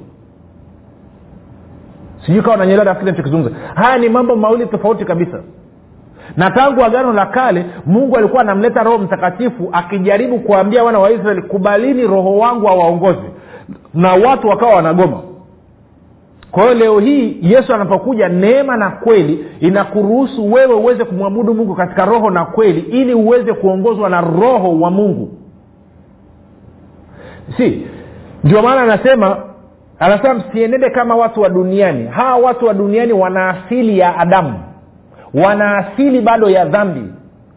Sijui 2.27 2.43
kawa 2.43 2.57
nanyelewa 2.57 2.85
nafikiri 2.85 3.11
nachokizungumza 3.11 3.57
haya 3.75 3.99
ni 3.99 4.09
mambo 4.09 4.37
mawili 4.37 4.67
tofauti 4.67 5.05
kabisa 5.05 5.41
na 6.41 6.51
tangu 6.51 6.85
agano 6.85 7.13
la 7.13 7.27
kale 7.27 7.67
mungu 7.87 8.17
alikuwa 8.17 8.43
anamleta 8.43 8.83
roho 8.83 8.99
mtakatifu 8.99 9.69
akijaribu 9.73 10.39
kuambia 10.39 10.85
wana 10.85 10.99
wa 10.99 11.11
israeli 11.11 11.43
kubalini 11.43 12.07
roho 12.07 12.37
wangu 12.39 12.69
awaongozi 12.69 13.31
na 13.95 14.13
watu 14.15 14.49
wakawa 14.49 14.75
wanagoma. 14.75 15.21
Kwa 16.51 16.63
hiyo 16.63 16.75
leo 16.75 16.99
hii 16.99 17.37
yesu 17.43 17.75
anapokuja 17.75 18.29
neema 18.29 18.77
na 18.77 18.91
kweli 18.91 19.47
inakuruhusu 19.61 20.53
wewe 20.53 20.75
uweze 20.75 21.05
kumwabudu 21.05 21.55
mungu 21.55 21.75
katika 21.75 22.05
roho 22.05 22.31
na 22.31 22.45
kweli 22.45 22.81
ili 22.81 23.15
uweze 23.15 23.53
kuongozwa 23.53 24.09
na 24.11 24.21
roho 24.21 24.81
wa 24.81 24.91
mungu. 24.91 25.33
Si 27.57 27.87
ndio 28.45 28.63
maana 28.63 28.83
anasema 28.83 29.37
anasema 29.99 30.35
msienende 30.35 30.91
kama 30.91 31.17
watu 31.17 31.41
wa 31.41 31.49
duniani. 31.49 32.07
Hawa 32.07 32.37
watu 32.37 32.67
wa 32.67 32.75
duniani 32.75 33.13
wana 33.13 33.49
asili 33.49 33.99
ya 33.99 34.19
adamu 34.19 34.55
wana 35.35 35.77
asili 35.77 36.21
bado 36.21 36.51
ya 36.51 36.65
dhambi 36.65 37.03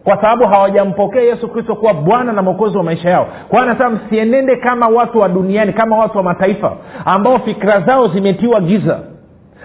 kwa 0.04 0.16
sababu 0.16 0.44
hawajampokea 0.44 1.22
yesu 1.22 1.48
kristo 1.48 1.74
kuwa 1.76 1.94
bwana 1.94 2.32
na 2.32 2.42
mwokozi 2.42 2.76
wa 2.76 2.82
maisha 2.84 3.10
yao. 3.10 3.26
Kwa 3.48 3.62
anasema 3.62 3.90
msienende 3.90 4.56
kama 4.56 4.88
watu 4.88 5.18
wa 5.18 5.28
duniani 5.28 5.72
kama 5.72 5.96
watu 5.98 6.18
wa 6.18 6.24
mataifa 6.24 6.72
ambao 7.04 7.38
fikira 7.38 7.80
zao 7.80 8.08
zimetiwa 8.08 8.60
giza 8.60 8.98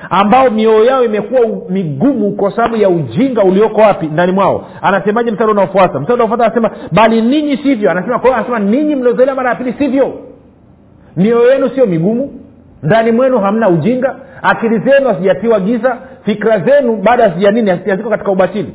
ambao 0.09 0.49
mioyo 0.49 0.85
yao 0.85 1.03
imekuwa 1.05 1.41
migumu 1.69 2.31
kwa 2.31 2.51
sababu 2.55 2.75
ya 2.75 2.89
ujinga 2.89 3.43
ulioko 3.43 3.81
wapi? 3.81 4.05
Ndani 4.07 4.31
mwao. 4.31 4.65
Anasemaje 4.81 5.31
mstari 5.31 5.51
unaofuata? 5.51 5.99
Mstari 5.99 6.13
unaofuata 6.13 6.45
anasema 6.45 6.71
bali 6.91 7.21
ninyi 7.21 7.57
sivyo. 7.57 7.91
Anasema 7.91 8.19
kwa 8.19 8.29
hiyo 8.29 8.35
anasema 8.35 8.59
ninyi 8.59 8.95
mliozaliwa 8.95 9.35
mara 9.35 9.49
ya 9.49 9.55
pili 9.55 9.73
sivyo. 9.77 10.13
Mioyo 11.17 11.51
yenu 11.51 11.69
sio 11.69 11.85
migumu. 11.85 12.31
Ndani 12.83 13.11
mwenu 13.11 13.39
hamna 13.39 13.69
ujinga. 13.69 14.15
Akili 14.41 14.79
zenu 14.79 15.07
hazijatiwa 15.07 15.59
giza 15.59 15.97
fikira 16.25 16.59
zenu 16.59 16.95
bado 16.95 17.23
hazijanini 17.23 17.69
haziko 17.69 18.09
katika 18.09 18.31
ubatili. 18.31 18.73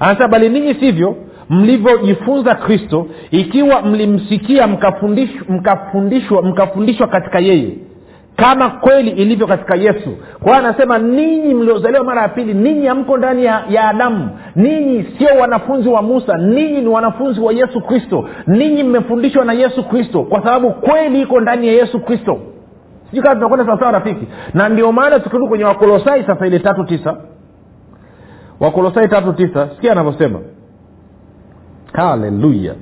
Anasema 0.00 0.28
bali 0.28 0.48
ninyi 0.48 0.74
sivyo 0.74 1.16
mlivyojifunza 1.50 2.54
kristo 2.54 3.06
ikiwa 3.30 3.82
mlimsikia 3.82 4.66
mkafundishwa 4.66 5.46
mkafundishwa 5.48 6.42
mkafundishwa 6.42 7.06
katika 7.06 7.38
yeye 7.38 7.70
kama 8.36 8.70
kweli 8.70 9.10
ilivyo 9.10 9.46
katika 9.46 9.76
yesu. 9.76 10.10
Kwa 10.42 10.54
hiyo 10.56 10.66
anasema 10.68 10.98
ninyi 10.98 11.54
mliozaliwa 11.54 12.04
mara 12.04 12.22
ya 12.22 12.28
pili 12.28 12.54
ninyi 12.54 12.86
hamko 12.86 13.16
ndani 13.16 13.44
ya, 13.44 13.64
ya 13.70 13.88
adamu. 13.88 14.30
Ninyi 14.56 15.06
sio 15.18 15.28
wanafunzi 15.40 15.88
wa 15.88 16.02
musa 16.02 16.38
ninyi 16.38 16.80
ni 16.80 16.88
wanafunzi 16.88 17.40
wa 17.40 17.52
yesu 17.52 17.80
kristo. 17.80 18.28
Ninyi 18.46 18.82
mmefundishwa 18.82 19.44
na 19.44 19.52
yesu 19.52 19.84
kristo 19.88 20.22
kwa 20.22 20.38
sababu 20.42 20.70
kweli 20.70 21.22
iko 21.22 21.40
ndani 21.40 21.66
ya 21.66 21.72
yesu 21.72 22.00
kristo 22.00 22.38
sijui 23.10 23.22
kama 23.22 23.34
tunakwenda 23.34 23.66
sawasawa 23.66 23.92
rafiki. 23.92 24.26
Na 24.54 24.68
ndio 24.68 24.92
maana 24.92 25.20
tukirudi 25.20 25.48
kwenye 25.48 25.64
wakolosai 25.64 26.24
sasa 26.24 26.46
ile 26.46 26.58
tatu 26.58 26.84
tisa. 26.84 27.16
Wakolosai 28.60 29.08
tatu 29.08 29.32
tisa 29.32 29.68
sikia 29.74 29.92
anavyosema. 29.92 30.38
Haleluya. 31.92 32.74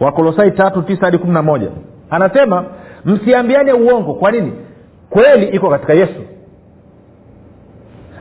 Wakolosai 0.00 0.50
tatu 0.50 0.82
tisa 0.82 1.04
hadi 1.04 1.18
kumi 1.18 1.32
na 1.32 1.42
moja. 1.42 1.68
Anasema 2.10 2.64
msiambiane 3.04 3.72
uongo. 3.72 4.14
Kwa 4.14 4.30
nini? 4.30 4.52
Kweli 5.10 5.46
iko 5.46 5.70
katika 5.70 5.92
yesu. 5.94 6.20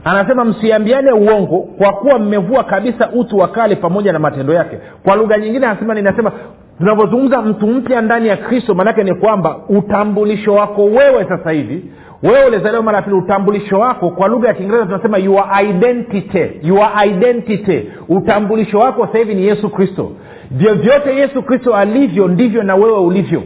Anasema 0.04 0.46
msiambiane 0.46 1.12
uongo 1.12 1.60
kwa 1.78 1.94
kuwa 1.94 2.20
mmevua 2.20 2.64
kabisa 2.64 3.10
utu 3.10 3.38
wa 3.38 3.48
kale 3.48 3.76
pamoja 3.76 4.14
na 4.14 4.20
matendo 4.20 4.54
yake. 4.54 4.80
Kwa 5.04 5.16
lugha 5.16 5.38
nyingine 5.38 5.68
anasema 5.68 5.94
ninasema 5.94 6.32
tunavyozungumza 6.78 7.42
mtu 7.42 7.68
mpya 7.68 8.02
ndani 8.02 8.28
ya 8.28 8.38
kristo 8.38 8.74
maanake 8.76 9.04
ni 9.04 9.14
kwamba 9.16 9.56
utambulisho 9.70 10.54
wako 10.54 10.86
wewe 10.86 11.26
sasa 11.30 11.52
hivi 11.52 11.86
wewe 12.24 12.46
ulizaliwa 12.46 12.84
mara 12.84 12.98
ya 12.98 13.04
pili 13.04 13.16
utambulisho 13.16 13.80
wako 13.80 14.10
kwa 14.10 14.28
lugha 14.28 14.48
ya 14.48 14.54
kiingereza 14.54 14.86
tunasema 14.86 15.18
your 15.18 15.46
identity 15.64 16.50
your 16.64 16.90
identity. 17.08 17.90
Utambulisho 18.10 18.80
wako 18.80 19.06
sasa 19.08 19.18
hivi 19.18 19.36
ni 19.36 19.46
yesu 19.48 19.70
kristo. 19.70 20.12
Vyovyote 20.52 21.16
yesu 21.16 21.44
kristo 21.44 21.76
alivyo 21.76 22.28
ndivyo 22.28 22.64
na 22.64 22.76
wewe 22.76 23.00
ulivyo. 23.00 23.44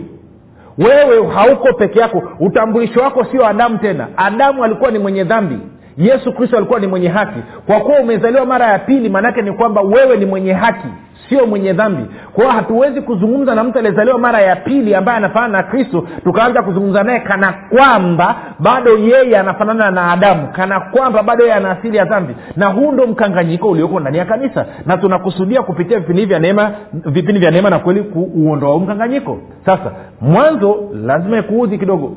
Wewe 0.78 1.28
hauko 1.28 1.74
peke 1.74 2.00
yako. 2.00 2.24
Utambulisho 2.40 3.00
wako 3.02 3.26
sio 3.32 3.48
adamu 3.48 3.78
tena. 3.78 4.08
Adamu 4.18 4.64
alikuwa 4.64 4.92
ni 4.92 5.00
mwenye 5.00 5.24
dhambi 5.24 5.58
yesu 5.98 6.34
kristo 6.34 6.58
alikuwa 6.58 6.80
ni 6.80 6.88
mwenye 6.88 7.08
haki. 7.08 7.40
Kwa 7.68 7.80
kuwa 7.80 8.00
umezaliwa 8.00 8.46
mara 8.46 8.66
ya 8.66 8.80
pili 8.80 9.10
maanaake 9.10 9.42
ni 9.42 9.52
kwamba 9.52 9.82
wewe 9.82 10.18
ni 10.18 10.26
mwenye 10.26 10.54
haki 10.54 10.88
sio 11.30 11.46
mwenye 11.46 11.74
dhambi. 11.74 12.04
Kwao 12.34 12.50
hatuwezi 12.50 13.02
kuzungumza 13.02 13.56
na 13.56 13.64
mtu 13.64 13.78
aliyezaliwa 13.80 14.18
mara 14.20 14.42
ya 14.42 14.56
pili 14.56 14.96
ambaye 14.96 15.18
anafanana 15.18 15.58
na 15.58 15.64
kristo 15.64 16.08
tukaanza 16.24 16.62
kuzungumza 16.64 17.04
naye 17.04 17.20
kana 17.20 17.54
kwamba 17.70 18.36
bado 18.60 18.98
yeye 18.98 19.38
anafanana 19.40 19.92
na 19.92 20.12
adamu 20.12 20.48
kana 20.48 20.80
kwamba 20.80 21.24
bado 21.24 21.44
yeye 21.44 21.56
ana 21.56 21.72
asili 21.72 21.98
ya 21.98 22.06
dhambi. 22.06 22.36
Na 22.56 22.66
huu 22.68 22.92
ndo 22.92 23.08
mkanganyiko 23.08 23.70
ulioko 23.70 24.00
ndani 24.00 24.18
ya 24.18 24.26
kanisa. 24.26 24.66
Na 24.86 24.98
tunakusudia 24.98 25.62
kupitia 25.64 26.00
vipindi 26.00 26.26
vya 27.40 27.52
neema 27.52 27.70
na 27.70 27.80
kweli 27.80 28.04
kuuondoa 28.04 28.80
mkanganyiko. 28.80 29.38
Sasa 29.66 29.92
mwanzo 30.22 30.90
lazima 31.06 31.38
ikuudhi 31.38 31.78
kidogo. 31.78 32.16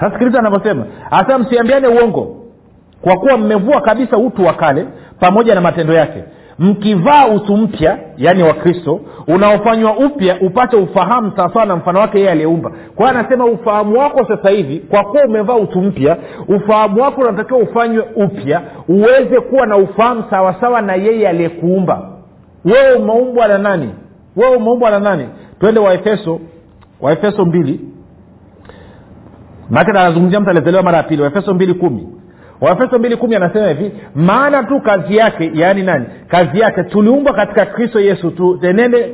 Sasa 0.00 0.10
sikiliza 0.12 0.38
anavyosema. 0.38 0.84
Hasa 1.10 1.38
msiambiane 1.38 1.88
uongo 1.88 2.43
kwa 3.04 3.16
kuwa 3.16 3.36
mmevua 3.36 3.80
kabisa 3.80 4.18
utu 4.18 4.44
wa 4.44 4.52
kale 4.52 4.86
pamoja 5.20 5.54
na 5.54 5.60
matendo 5.60 5.92
yake 5.94 6.24
mkivaa 6.58 7.26
utu 7.26 7.56
mpya 7.56 7.98
yaani 8.16 8.42
wa 8.42 8.54
kristo 8.54 9.00
unaofanywa 9.26 9.96
upya 9.96 10.36
upate 10.40 10.76
ufahamu 10.76 11.32
sawasawa 11.36 11.64
na 11.66 11.76
mfano 11.76 12.00
wake 12.00 12.18
yeye 12.18 12.30
aliyeumba. 12.30 12.70
Kwa 12.94 13.08
hiyo 13.08 13.18
anasema 13.20 13.44
ufahamu 13.44 13.98
wako 13.98 14.26
sasa 14.28 14.50
hivi 14.50 14.78
kwa 14.78 15.04
kuwa 15.04 15.24
umevaa 15.24 15.54
utu 15.54 15.80
mpya 15.82 16.16
ufahamu 16.48 17.02
wako 17.02 17.20
unatakiwa 17.20 17.58
ufanywe 17.60 18.04
upya 18.16 18.62
uweze 18.88 19.40
kuwa 19.40 19.66
na 19.66 19.76
ufahamu 19.76 20.24
sawasawa 20.30 20.82
na 20.82 20.94
yeye 20.94 21.28
aliyekuumba. 21.28 22.10
Wewe 22.64 22.94
umeumbwa 22.94 23.48
na 23.48 23.58
nani? 23.58 23.90
Wewe 24.36 24.56
umeumbwa 24.56 24.90
na 24.90 24.98
nani? 24.98 25.28
Twende 25.60 25.80
waefeso 25.80 26.40
waefeso 27.00 27.44
mbili. 27.44 27.80
Maake 29.70 29.90
anazungumzia 29.90 30.40
mtu 30.40 30.50
aliyezaliwa 30.50 30.82
mara 30.82 30.96
ya 30.96 31.02
pili 31.02 31.22
waefeso 31.22 31.54
mbili 31.54 31.74
kumi 31.74 32.08
waefeso 32.60 32.98
mbili 32.98 33.16
kumi 33.16 33.36
anasema 33.36 33.68
hivi 33.68 33.92
maana 34.14 34.62
tu 34.62 34.80
kazi 34.80 35.16
yake 35.16 35.50
yaani 35.54 35.82
nani? 35.82 36.04
Kazi 36.28 36.60
yake 36.60 36.82
tuliumbwa 36.82 37.32
katika 37.32 37.66
kristo 37.66 38.00
yesu 38.00 38.30
tutenende 38.30 39.12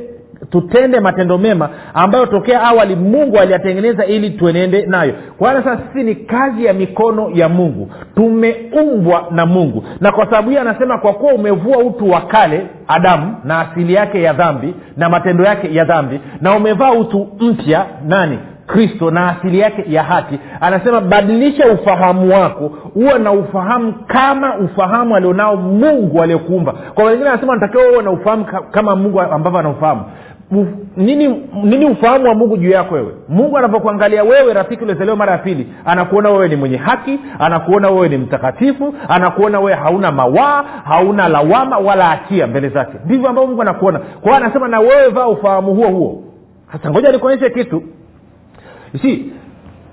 tutende 0.49 0.99
matendo 0.99 1.37
mema 1.37 1.69
ambayo 1.93 2.25
tokea 2.25 2.61
awali 2.63 2.95
mungu 2.95 3.37
aliyatengeneza 3.39 4.05
ili 4.05 4.29
tuenende 4.29 4.85
nayo. 4.85 5.13
Kwa 5.37 5.51
hiyo 5.51 5.77
sisi 5.93 6.03
ni 6.05 6.15
kazi 6.15 6.65
ya 6.65 6.73
mikono 6.73 7.29
ya 7.33 7.49
mungu. 7.49 7.91
Tumeumbwa 8.15 9.27
na 9.31 9.45
mungu. 9.45 9.83
Na 9.99 10.11
kwa 10.11 10.25
sababu 10.25 10.49
hiyo 10.49 10.61
anasema 10.61 10.97
kwa 10.97 11.13
kuwa 11.13 11.33
umevua 11.33 11.77
utu 11.77 12.09
wa 12.09 12.21
kale 12.21 12.67
adamu 12.87 13.35
na 13.43 13.59
asili 13.59 13.93
yake 13.93 14.21
ya 14.21 14.33
dhambi 14.33 14.73
na 14.97 15.09
matendo 15.09 15.43
yake 15.43 15.73
ya 15.75 15.85
dhambi 15.85 16.19
na 16.41 16.55
umevaa 16.55 16.91
utu 16.91 17.27
mpya 17.39 17.85
nani 18.07 18.39
kristo 18.73 19.11
na 19.11 19.27
asili 19.29 19.59
yake 19.59 19.85
ya 19.87 20.03
haki. 20.03 20.39
Anasema 20.61 21.01
badilisha 21.01 21.67
ufahamu 21.71 22.33
wako 22.33 22.67
huwe 22.93 23.19
na 23.19 23.31
ufahamu 23.31 23.93
kama 24.07 24.57
ufahamu 24.57 25.15
alionao 25.15 25.55
mungu 25.55 26.21
aliyekuumba. 26.23 26.73
Kwa 26.95 27.03
wengine 27.05 27.29
anasema 27.29 27.53
natakiwa 27.55 27.83
uwe 27.91 28.03
na 28.03 28.11
ufahamu 28.11 28.45
kama 28.71 28.95
mungu 28.95 29.21
ambavyo 29.21 29.59
anaufahamu. 29.59 30.01
Uf, 30.51 30.67
nini 30.97 31.27
nini 31.63 31.85
ufahamu 31.85 32.25
wa 32.27 32.33
mungu 32.35 32.57
juu 32.57 32.69
yako 32.69 32.95
wewe? 32.95 33.11
Mungu 33.29 33.57
anapokuangalia 33.57 34.23
wewe 34.23 34.53
rafiki 34.53 34.83
uliozaliwa 34.83 35.15
mara 35.15 35.31
ya 35.31 35.37
pili 35.37 35.67
anakuona 35.85 36.29
wewe 36.29 36.47
ni 36.47 36.55
mwenye 36.55 36.77
haki 36.77 37.19
anakuona 37.39 37.89
wewe 37.89 38.09
ni 38.09 38.17
mtakatifu 38.17 38.95
anakuona 39.09 39.59
wewe 39.59 39.73
hauna 39.73 40.11
mawaa 40.11 40.63
hauna 40.83 41.27
lawama 41.27 41.77
wala 41.77 42.05
hatia 42.05 42.47
mbele 42.47 42.69
zake. 42.69 42.93
Ndivyo 43.05 43.29
ambavyo 43.29 43.47
mungu 43.47 43.61
anakuona. 43.61 43.99
Kwa 43.99 44.31
hiyo 44.31 44.35
anasema 44.35 44.67
na 44.67 44.79
wewe 44.79 45.07
vaa 45.07 45.27
ufahamu 45.27 45.73
huo 45.75 45.87
huo. 45.87 46.23
Sasa 46.71 46.89
ngoja 46.91 47.11
nikuonyeshe 47.11 47.49
kitu 47.49 47.83
si 49.01 49.33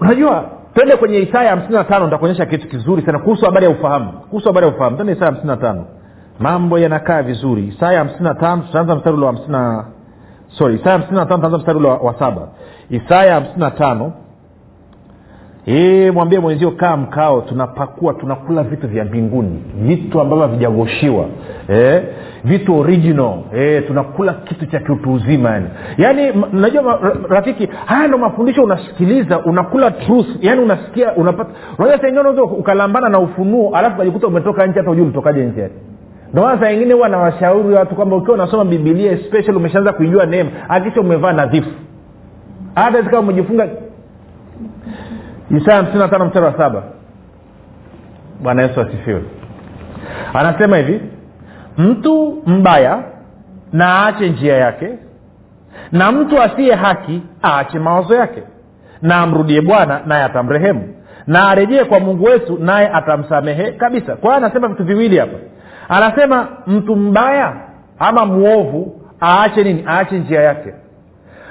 unajua 0.01 0.45
twende 0.75 0.97
kwenye 0.97 1.19
isaya 1.19 1.51
hamsini 1.51 1.75
na 1.75 1.85
tano 1.85 2.05
nitakuonyesha 2.05 2.47
kitu 2.47 2.69
kizuri 2.69 3.03
sana 3.03 3.19
kuhusu 3.19 3.45
habari 3.45 3.65
ya 3.67 3.71
ufahamu 3.71 4.13
kuhusu 4.13 4.49
habari 4.49 4.67
ya 4.67 4.73
ufahamu. 4.73 4.97
Twende 4.97 5.13
isaya 5.13 5.27
hamsini 5.27 5.49
na 5.51 5.57
tano. 5.57 5.85
Mambo 6.39 6.79
yanakaa 6.79 7.23
vizuri. 7.23 7.67
Isaya 7.67 7.99
hamsini 7.99 8.23
na 8.25 8.35
tano 8.35 8.63
tutaanza 8.63 8.97
mstari 8.97 9.17
ule 9.17 9.27
wa 9.27 9.33
hamsina 9.33 9.59
na 9.59 9.85
sorry 10.49 10.75
isaya 10.75 10.93
hamsini 10.93 11.17
na 11.19 11.27
tano 11.27 11.37
tutaanza 11.37 11.59
mstari 11.59 11.79
ule 11.79 11.89
wa 11.89 12.15
saba. 12.19 12.49
Isaya 12.91 13.35
hamsini 13.35 13.61
na 13.61 13.71
tano 13.71 14.13
mwambie 16.15 16.39
mwenzio 16.39 16.71
kaa 16.71 16.97
mkao 16.97 17.41
tunapakua 17.41 18.15
tunakula 18.15 18.63
vitu 18.63 18.89
vya 18.89 19.05
mbinguni. 19.05 19.63
Vitu 19.83 20.21
ambavyo 20.21 20.47
havijagoshiwa. 20.47 21.25
Eh? 21.69 22.03
vitu 22.45 22.79
original. 22.79 23.35
Eh, 23.55 23.87
tunakula 23.87 24.33
kitu 24.35 24.67
cha 24.67 24.81
kiutu 24.81 25.13
uzima 25.13 25.51
yani. 25.51 25.67
Yaani 25.99 26.33
najua 26.53 27.01
rafiki 27.29 27.69
haya 27.87 28.09
ndo 28.09 28.19
mafundisho 28.19 28.63
unasikiliza 28.63 29.39
unakula 29.45 29.91
truth 29.91 30.27
yani 30.41 30.61
unasikia 30.61 31.13
unapata. 31.13 31.51
Unajua 31.79 31.99
saingine 32.01 32.21
unaweza 32.21 32.43
ukalambana 32.43 33.09
na 33.09 33.19
ufunuo 33.19 33.77
alafu 33.77 33.95
ukajikuta 33.97 34.27
umetoka 34.27 34.67
nje 34.67 34.79
hata 34.79 34.91
ujuu 34.91 35.03
ulitokaje 35.05 35.45
nje 35.45 35.61
yake 35.61 35.75
ndomaana 36.33 36.61
saa 36.61 36.71
ingine 36.71 36.95
huwa 36.95 37.09
nawashauri 37.09 37.75
watu 37.75 37.95
kwamba 37.95 38.17
ukiwa 38.17 38.35
unasoma 38.35 38.65
bibilia 38.65 39.13
especially 39.13 39.57
umeshaanza 39.57 39.93
kuijua 39.93 40.27
neema 40.27 40.51
akisha 40.69 41.01
umevaa 41.01 41.33
nadhifu. 41.33 41.71
Hata 42.75 43.03
kama 43.03 43.19
umejifunga 43.19 43.69
isaya 45.57 45.77
hamsini 45.77 45.99
na 45.99 46.09
tano 46.09 46.25
mstari 46.25 46.47
wa 46.47 46.57
saba. 46.59 46.83
Bwana 48.43 48.63
yesu 48.63 48.81
asifiwe. 48.81 49.23
Anasema 50.35 50.77
hivi 50.77 51.01
mtu 51.79 52.43
mbaya 52.47 53.03
na 53.73 53.87
aache 54.07 54.29
njia 54.31 54.57
yake 54.57 54.91
na 55.93 56.13
mtu 56.13 56.43
asiye 56.43 56.75
haki 56.75 57.23
aache 57.45 57.79
mawazo 57.79 58.15
yake 58.15 58.43
na 59.03 59.17
amrudie 59.17 59.61
bwana 59.61 60.01
naye 60.07 60.25
atamrehemu 60.25 60.95
na 61.27 61.49
arejee 61.49 61.85
kwa 61.85 62.01
mungu 62.01 62.25
wetu 62.25 62.59
naye 62.59 62.89
atamsamehe 62.89 63.73
kabisa. 63.73 64.17
Kwa 64.17 64.31
hiyo 64.31 64.47
anasema 64.47 64.69
vitu 64.69 64.85
viwili 64.85 65.19
hapa. 65.19 65.37
Anasema 65.89 66.49
mtu 66.67 66.97
mbaya 66.97 67.57
ama 67.99 68.27
mwovu 68.27 69.01
aache 69.23 69.65
nini? 69.65 69.85
Aache 69.89 70.19
njia 70.19 70.41
yake 70.43 70.75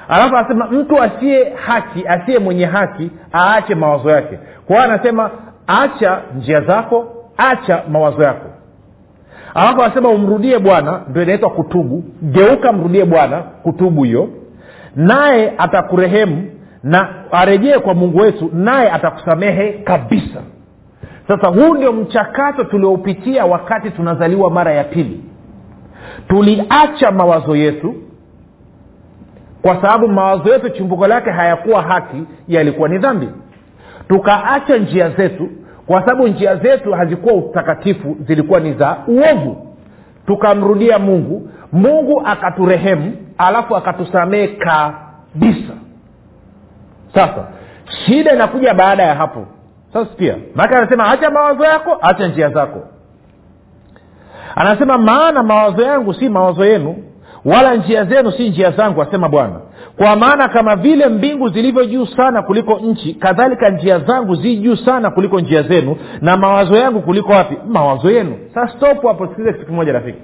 alafu 0.08 0.36
anasema 0.36 0.66
mtu 0.66 1.02
asiye 1.02 1.52
haki 1.54 2.06
asiye 2.08 2.38
mwenye 2.38 2.64
haki 2.66 3.10
aache 3.34 3.74
mawazo 3.74 4.10
yake. 4.10 4.38
Kwa 4.66 4.76
hiyo 4.76 4.92
anasema 4.92 5.30
acha 5.66 6.20
njia 6.36 6.60
zako 6.60 7.06
acha 7.36 7.82
mawazo 7.90 8.22
yako. 8.22 8.46
Alafu 9.54 9.82
anasema 9.82 10.08
umrudie 10.08 10.58
bwana 10.58 11.00
ndo 11.10 11.22
inaitwa 11.22 11.50
kutubu. 11.50 12.04
Geuka 12.22 12.72
mrudie 12.72 13.04
bwana 13.04 13.36
kutubu 13.38 14.04
hiyo. 14.04 14.28
Naye 14.96 15.52
atakurehemu 15.58 16.50
na 16.82 17.08
arejee 17.32 17.78
kwa 17.78 17.94
mungu 17.94 18.18
wetu 18.18 18.50
naye 18.54 18.90
atakusamehe 18.90 19.72
kabisa. 19.72 20.40
Sasa 21.28 21.48
huu 21.48 21.74
ndio 21.74 21.92
mchakato 21.92 22.64
tulioupitia 22.64 23.44
wakati 23.46 23.90
tunazaliwa 23.90 24.50
mara 24.50 24.72
ya 24.72 24.84
pili. 24.84 25.20
Tuliacha 26.28 27.10
mawazo 27.10 27.56
yetu 27.56 27.94
kwa 29.62 29.74
sababu 29.74 30.08
mawazo 30.08 30.52
yetu 30.52 30.68
chimbuko 30.70 31.06
lake 31.06 31.30
hayakuwa 31.30 31.82
haki 31.82 32.24
yalikuwa 32.48 32.88
ni 32.88 32.98
dhambi. 32.98 33.28
Tukaacha 34.08 34.76
njia 34.76 35.10
zetu 35.10 35.48
kwa 35.86 36.00
sababu 36.00 36.28
njia 36.28 36.56
zetu 36.56 36.92
hazikuwa 36.92 37.34
utakatifu 37.34 38.16
zilikuwa 38.20 38.60
ni 38.60 38.72
za 38.74 38.96
uovu. 39.06 39.74
Tukamrudia 40.26 40.98
mungu. 40.98 41.50
Mungu 41.72 42.22
akaturehemu 42.26 43.12
alafu 43.38 43.76
akatusamehe 43.76 44.46
kabisa. 44.48 45.72
Sasa 47.14 47.46
shida 48.06 48.32
inakuja 48.34 48.74
baada 48.74 49.02
ya 49.02 49.14
hapo. 49.14 49.46
Sasa 49.92 50.10
pia 50.16 50.36
maake 50.54 50.74
anasema 50.74 51.10
acha 51.10 51.30
mawazo 51.30 51.64
yako 51.64 51.98
acha 52.02 52.28
njia 52.28 52.48
zako. 52.50 52.82
Anasema 54.54 54.98
maana 54.98 55.42
mawazo 55.42 55.82
yangu 55.82 56.14
si 56.14 56.28
mawazo 56.28 56.64
yenu 56.64 56.96
wala 57.44 57.74
njia 57.74 58.04
zenu 58.04 58.32
si 58.32 58.48
njia 58.50 58.70
zangu 58.70 59.02
asema 59.02 59.28
bwana. 59.28 59.60
Kwa 59.96 60.16
maana 60.16 60.48
kama 60.48 60.76
vile 60.76 61.06
mbingu 61.08 61.48
zilivyo 61.48 61.84
juu 61.84 62.06
sana 62.06 62.42
kuliko 62.42 62.74
nchi 62.78 63.14
kadhalika 63.14 63.70
njia 63.70 63.98
zangu 63.98 64.34
zi 64.34 64.56
juu 64.56 64.76
sana 64.76 65.10
kuliko 65.10 65.40
njia 65.40 65.62
zenu. 65.62 65.96
Na 66.20 66.36
mawazo 66.36 66.76
yangu 66.76 67.00
kuliko 67.02 67.32
wapi? 67.32 67.56
Mawazo 67.68 68.10
yenu. 68.10 68.36
Sasa 68.54 68.72
stop 68.76 69.02
hapo 69.06 69.26
sikilize 69.26 69.52
kitu 69.52 69.66
kimoja 69.66 69.92
rafiki. 69.92 70.18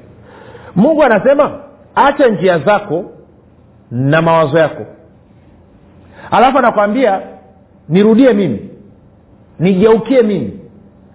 Mungu 0.77 1.03
anasema 1.03 1.50
acha 1.94 2.29
njia 2.29 2.59
zako 2.59 3.05
na 3.90 4.22
mawazo 4.22 4.59
yako. 4.59 4.87
Alafu 6.31 6.59
anakwambia 6.59 7.20
nirudie 7.88 8.33
mimi 8.33 8.70
nigeukie 9.59 10.22
mimi. 10.22 10.61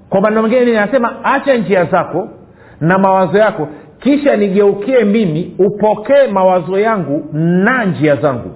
Kwa 0.10 0.22
maneno 0.22 0.42
mengine 0.42 0.80
anasema 0.80 1.24
acha 1.24 1.56
njia 1.58 1.86
zako 1.86 2.28
na 2.82 2.98
mawazo 2.98 3.38
yako 3.38 3.68
kisha 4.00 4.36
nigeukie 4.36 5.04
mimi 5.04 5.56
upokee 5.60 6.28
mawazo 6.32 6.80
yangu 6.80 7.26
na 7.34 7.86
njia 7.86 8.16
zangu. 8.16 8.52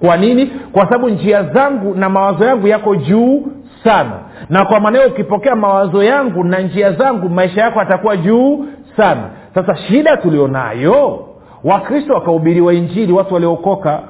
Kwa 0.00 0.16
nini? 0.16 0.46
Kwa 0.72 0.84
sababu 0.84 1.08
njia 1.08 1.42
zangu 1.42 1.94
na 1.94 2.08
mawazo 2.08 2.44
yangu 2.44 2.68
yako 2.68 2.96
juu 2.96 3.46
sana. 3.84 4.12
Na 4.48 4.64
kwa 4.64 4.80
maana 4.80 4.98
hiyo 4.98 5.10
ukipokea 5.10 5.56
mawazo 5.56 6.02
yangu 6.04 6.44
na 6.44 6.58
njia 6.58 6.92
zangu 6.92 7.28
maisha 7.28 7.60
yako 7.60 7.80
atakuwa 7.80 8.16
juu 8.16 8.64
sana. 8.96 9.22
Sasa 9.54 9.76
shida 9.76 10.16
tulionayo 10.16 11.26
wakristo 11.64 12.14
wakahubiriwa 12.14 12.74
injili 12.74 13.12
watu 13.12 13.34
waliokoka 13.34 14.00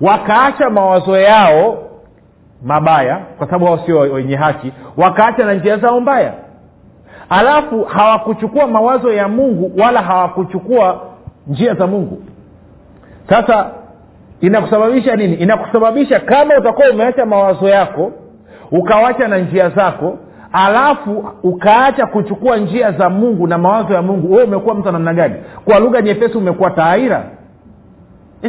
wakaacha 0.00 0.70
mawazo 0.70 1.18
yao 1.18 1.78
mabaya 2.64 3.16
kwa 3.38 3.46
sababu 3.46 3.66
hao 3.66 3.78
sio 3.86 3.98
wenye 3.98 4.36
haki 4.36 4.72
wakaacha 4.96 5.44
na 5.44 5.54
njia 5.54 5.76
zao 5.76 6.00
mbaya 6.00 6.32
alafu 7.28 7.84
hawakuchukua 7.84 8.66
mawazo 8.66 9.12
ya 9.12 9.28
mungu 9.28 9.72
wala 9.82 10.02
hawakuchukua 10.02 11.00
njia 11.46 11.74
za 11.74 11.86
mungu. 11.86 12.22
Sasa 13.28 13.70
inakusababisha 14.40 15.16
nini? 15.16 15.34
Inakusababisha 15.34 16.20
kama 16.20 16.58
utakuwa 16.58 16.90
umeacha 16.90 17.26
mawazo 17.26 17.68
yako 17.68 18.12
ukawacha 18.72 19.28
na 19.28 19.38
njia 19.38 19.68
zako 19.70 20.18
alafu 20.52 21.24
ukaacha 21.42 22.06
kuchukua 22.06 22.56
njia 22.56 22.92
za 22.92 23.10
mungu 23.10 23.46
na 23.46 23.58
mawazo 23.58 23.94
ya 23.94 24.02
mungu 24.02 24.32
wewe 24.32 24.44
umekuwa 24.44 24.74
mtu 24.74 24.92
namna 24.92 25.14
gani? 25.14 25.34
Kwa 25.64 25.78
lugha 25.78 26.02
nyepesi 26.02 26.38
umekuwa 26.38 26.70
taaira. 26.70 27.24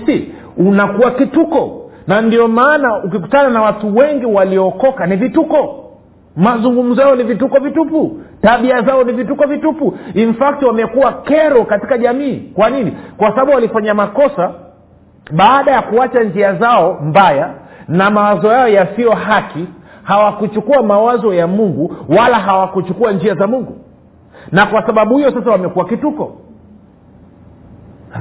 Si 0.05 0.31
unakuwa 0.57 1.11
kituko. 1.11 1.75
Na 2.07 2.21
ndio 2.21 2.47
maana 2.47 3.03
ukikutana 3.03 3.49
na 3.49 3.61
watu 3.61 3.95
wengi 3.95 4.25
waliokoka 4.25 5.05
ni 5.05 5.15
vituko 5.15 5.88
mazungumzo 6.35 7.01
yao 7.01 7.15
ni 7.15 7.23
vituko 7.23 7.59
vitupu. 7.59 8.21
Tabia 8.41 8.81
zao 8.81 9.03
ni 9.03 9.13
vituko 9.13 9.47
vitupu. 9.47 9.97
In 10.13 10.33
fact 10.33 10.63
wamekuwa 10.63 11.13
kero 11.13 11.65
katika 11.65 11.97
jamii. 11.97 12.35
Kwa 12.55 12.69
nini? 12.69 12.97
Kwa 13.17 13.29
sababu 13.29 13.51
walifanya 13.51 13.93
makosa 13.93 14.51
baada 15.31 15.71
ya 15.71 15.81
kuacha 15.81 16.23
njia 16.23 16.53
zao 16.55 16.99
mbaya 17.03 17.53
na 17.87 18.09
mawazo 18.09 18.47
yao 18.47 18.67
yasiyo 18.67 19.11
haki. 19.11 19.67
Hawakuchukua 20.03 20.83
mawazo 20.83 21.33
ya 21.33 21.47
mungu 21.47 21.95
wala 22.17 22.35
hawakuchukua 22.39 23.11
njia 23.11 23.35
za 23.35 23.47
mungu. 23.47 23.77
Na 24.51 24.65
kwa 24.65 24.85
sababu 24.87 25.17
hiyo 25.17 25.31
sasa 25.31 25.51
wamekuwa 25.51 25.85
kituko. 25.85 26.35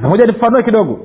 Moja 0.01 0.25
nifafanue 0.25 0.63
kidogo 0.63 0.99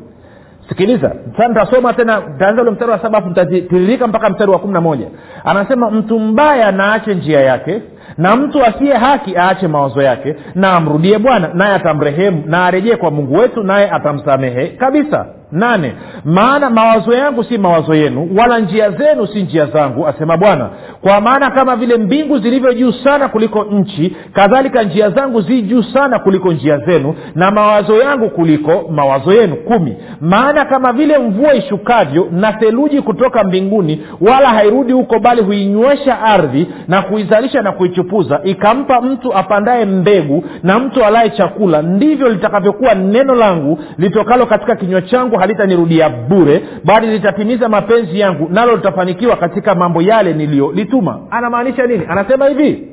sikiliza 0.68 1.12
sasa 1.36 1.48
nitasoma 1.48 1.92
tena 1.92 2.20
ntaanza 2.36 2.62
ule 2.62 2.70
mstari 2.70 2.90
wa 2.90 2.98
saba 2.98 3.18
afu 3.18 3.28
nitatiririka 3.28 4.06
mpaka 4.06 4.30
mstari 4.30 4.50
wa 4.50 4.58
kumi 4.58 4.72
na 4.72 4.80
moja. 4.80 5.06
Anasema 5.44 5.90
mtu 5.90 6.18
mbaya 6.20 6.72
naache 6.72 7.14
njia 7.14 7.40
yake 7.40 7.82
na 8.18 8.36
mtu 8.36 8.64
asiye 8.64 8.94
haki 8.94 9.36
aache 9.36 9.68
mawazo 9.68 10.02
yake 10.02 10.36
na 10.54 10.72
amrudie 10.72 11.18
bwana 11.18 11.50
naye 11.54 11.74
atamrehemu 11.74 12.42
na 12.46 12.64
arejee 12.66 12.96
kwa 12.96 13.10
mungu 13.10 13.34
wetu 13.34 13.62
naye 13.62 13.90
atamsamehe 13.90 14.66
kabisa 14.68 15.26
nane 15.54 15.92
maana 16.24 16.70
mawazo 16.70 17.12
yangu 17.14 17.44
si 17.44 17.58
mawazo 17.58 17.94
yenu 17.94 18.28
wala 18.36 18.58
njia 18.58 18.90
zenu 18.90 19.26
si 19.26 19.42
njia 19.42 19.66
zangu 19.66 20.06
asema 20.06 20.36
bwana. 20.36 20.68
Kwa 21.00 21.20
maana 21.20 21.50
kama 21.50 21.76
vile 21.76 21.96
mbingu 21.96 22.38
zilivyo 22.38 22.72
juu 22.74 22.92
sana 22.92 23.28
kuliko 23.28 23.64
nchi 23.64 24.16
kadhalika 24.32 24.82
njia 24.82 25.10
zangu 25.10 25.40
zi 25.40 25.62
juu 25.62 25.82
sana 25.82 26.18
kuliko 26.18 26.52
njia 26.52 26.78
zenu 26.78 27.14
na 27.34 27.50
mawazo 27.50 27.96
yangu 27.98 28.30
kuliko 28.30 28.84
mawazo 28.90 29.32
yenu. 29.32 29.56
Kumi 29.56 29.96
maana 30.20 30.64
kama 30.64 30.92
vile 30.92 31.18
mvua 31.18 31.54
ishukavyo 31.54 32.28
na 32.30 32.52
theluji 32.52 33.00
kutoka 33.02 33.44
mbinguni 33.44 34.02
wala 34.20 34.48
hairudi 34.48 34.92
huko 34.92 35.18
bali 35.18 35.42
huinywesha 35.42 36.22
ardhi 36.22 36.66
na 36.88 37.02
kuizalisha 37.02 37.62
na 37.62 37.72
kuichupuza 37.72 38.40
ikampa 38.44 39.00
mtu 39.00 39.34
apandaye 39.34 39.84
mbegu 39.84 40.44
na 40.62 40.78
mtu 40.78 41.04
alaye 41.04 41.30
chakula 41.30 41.82
ndivyo 41.82 42.28
litakavyokuwa 42.28 42.94
neno 42.94 43.34
langu 43.34 43.78
litokalo 43.98 44.46
katika 44.46 44.76
kinywa 44.76 45.02
changu 45.02 45.36
halitanirudia 45.44 46.08
bure 46.08 46.64
bali 46.84 47.06
litatimiza 47.06 47.68
mapenzi 47.68 48.20
yangu 48.20 48.48
nalo 48.50 48.76
litafanikiwa 48.76 49.36
katika 49.36 49.74
mambo 49.74 50.02
yale 50.02 50.32
niliyolituma. 50.32 51.20
Anamaanisha 51.30 51.86
nini? 51.86 52.04
Anasema 52.08 52.46
hivi. 52.46 52.88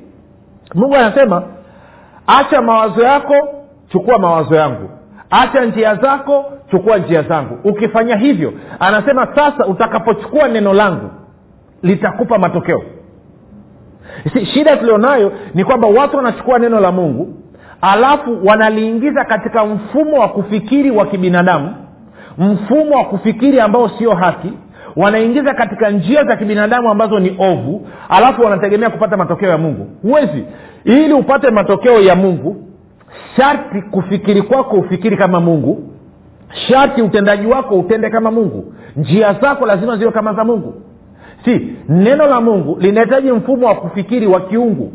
Mungu 0.75 0.95
anasema 0.95 1.43
acha 2.27 2.61
mawazo 2.61 3.03
yako 3.03 3.35
chukua 3.91 4.19
mawazo 4.19 4.55
yangu. 4.55 4.89
Acha 5.29 5.65
njia 5.65 5.95
zako 5.95 6.45
chukua 6.71 6.97
njia 6.97 7.21
zangu. 7.21 7.57
Ukifanya 7.63 8.15
hivyo 8.17 8.53
anasema 8.79 9.27
sasa 9.35 9.65
utakapochukua 9.65 10.47
neno 10.47 10.73
langu 10.73 11.09
litakupa 11.83 12.37
matokeo. 12.37 12.83
Si, 14.33 14.45
shida 14.45 14.77
tulionayo 14.77 15.31
ni 15.53 15.63
kwamba 15.63 15.87
watu 15.87 16.17
wanachukua 16.17 16.59
neno 16.59 16.79
la 16.79 16.91
mungu 16.91 17.33
alafu 17.81 18.39
wanaliingiza 18.45 19.25
katika 19.25 19.65
mfumo 19.65 20.19
wa 20.19 20.27
kufikiri 20.29 20.91
wa 20.91 21.05
kibinadamu 21.05 21.75
mfumo 22.37 22.95
wa 22.97 23.05
kufikiri 23.05 23.59
ambao 23.59 23.89
sio 23.89 24.13
haki 24.15 24.53
wanaingiza 24.95 25.53
katika 25.53 25.89
njia 25.89 26.23
za 26.23 26.35
kibinadamu 26.35 26.91
ambazo 26.91 27.19
ni 27.19 27.35
ovu 27.39 27.87
alafu 28.09 28.41
wanategemea 28.41 28.89
kupata 28.89 29.17
matokeo 29.17 29.49
ya 29.49 29.57
mungu. 29.57 29.87
Huwezi. 30.01 30.45
Ili 30.83 31.13
upate 31.13 31.49
matokeo 31.51 32.01
ya 32.01 32.15
mungu 32.15 32.55
sharti 33.35 33.81
kufikiri 33.81 34.41
kwako 34.41 34.75
ufikiri 34.75 35.17
kama 35.17 35.39
mungu. 35.39 35.83
Sharti 36.67 37.01
utendaji 37.01 37.47
wako 37.47 37.79
utende 37.79 38.09
kama 38.09 38.31
mungu. 38.31 38.73
Njia 38.95 39.33
zako 39.33 39.65
lazima 39.65 39.97
ziwe 39.97 40.11
kama 40.11 40.33
za 40.33 40.43
mungu. 40.43 40.73
Si 41.45 41.75
neno 41.89 42.27
la 42.27 42.41
mungu 42.41 42.77
linahitaji 42.79 43.31
mfumo 43.31 43.67
wa 43.67 43.75
kufikiri 43.75 44.27
wa 44.27 44.39
kiungu. 44.41 44.91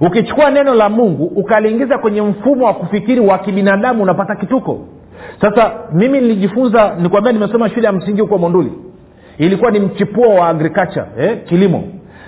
Ukichukua 0.00 0.50
neno 0.50 0.74
la 0.74 0.88
mungu 0.88 1.24
ukaliingiza 1.24 1.98
kwenye 1.98 2.22
mfumo 2.22 2.66
wa 2.66 2.74
kufikiri 2.74 3.20
wa 3.20 3.38
kibinadamu 3.38 4.02
unapata 4.02 4.34
kituko 4.36 4.80
sasa 5.40 5.70
mimi 5.92 6.20
nilijifunza 6.20 6.94
nikwambia 7.00 7.32
nimesoma 7.32 7.68
shule 7.70 7.86
ya 7.86 7.92
msingi 7.92 8.20
huko 8.20 8.38
monduli. 8.38 8.72
Ilikuwa 9.38 9.70
ni 9.70 9.80
mchipuo 9.80 10.34
wa 10.34 10.48
agriculture 10.48 11.06
eh, 11.20 11.38
kilimo. 11.44 11.84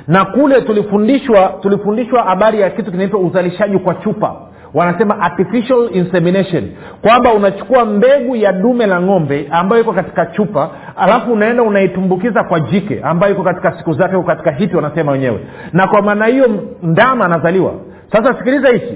Na 0.09 0.25
kule 0.25 0.61
tulifundishwa 0.61 1.55
tulifundishwa 1.63 2.23
habari 2.23 2.61
ya 2.61 2.71
kitu 2.71 2.91
kinaitwa 2.91 3.21
uzalishaji 3.21 3.79
kwa 3.79 3.95
chupa. 3.95 4.37
Wanasema 4.75 5.21
artificial 5.21 5.89
insemination. 5.93 6.65
Kwamba 7.03 7.33
unachukua 7.35 7.85
mbegu 7.85 8.37
ya 8.37 8.53
dume 8.53 8.87
la 8.87 9.01
ng'ombe 9.03 9.49
ambayo 9.51 9.83
iko 9.83 9.93
katika 9.93 10.27
chupa 10.27 10.71
alafu 10.97 11.33
unaenda 11.33 11.63
unaitumbukiza 11.63 12.45
kwa 12.45 12.61
jike 12.61 13.01
ambayo 13.03 13.33
iko 13.33 13.43
katika 13.43 13.79
siku 13.79 13.93
zake 13.93 14.15
iko 14.15 14.23
katika 14.23 14.51
hiti 14.51 14.77
wanasema 14.77 15.13
wenyewe. 15.13 15.41
Na 15.73 15.87
kwa 15.87 16.03
maana 16.03 16.27
hiyo 16.27 16.47
ndama 16.83 17.25
anazaliwa. 17.25 17.73
Sasa 18.13 18.35
sikiliza 18.39 18.69
hichi 18.69 18.95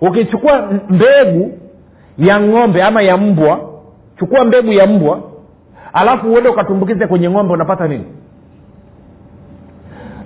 ukichukua 0.00 0.68
mbegu 0.88 1.58
ya 2.20 2.40
ng'ombe 2.40 2.82
ama 2.82 3.02
ya 3.02 3.16
mbwa. 3.16 3.60
Chukua 4.18 4.44
mbegu 4.44 4.72
ya 4.72 4.86
mbwa 4.86 5.20
alafu 5.92 6.32
uende 6.32 6.48
ukatumbukize 6.48 7.06
kwenye 7.06 7.30
ng'ombe 7.30 7.52
unapata 7.54 7.88
nini? 7.88 8.04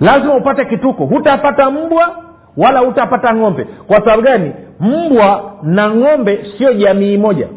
Lazima 0.01 0.35
upate 0.35 0.65
kituko. 0.65 1.05
Hutapata 1.05 1.71
mbwa 1.71 2.15
wala 2.57 2.79
hutapata 2.79 3.33
ng'ombe. 3.35 3.63
Kwa 3.87 3.99
sababu 3.99 4.21
gani? 4.21 4.51
Mbwa 4.79 5.53
na 5.63 5.89
ng'ombe 5.95 6.45
sio 6.57 6.73
jamii 6.73 7.17
moja. 7.17 7.47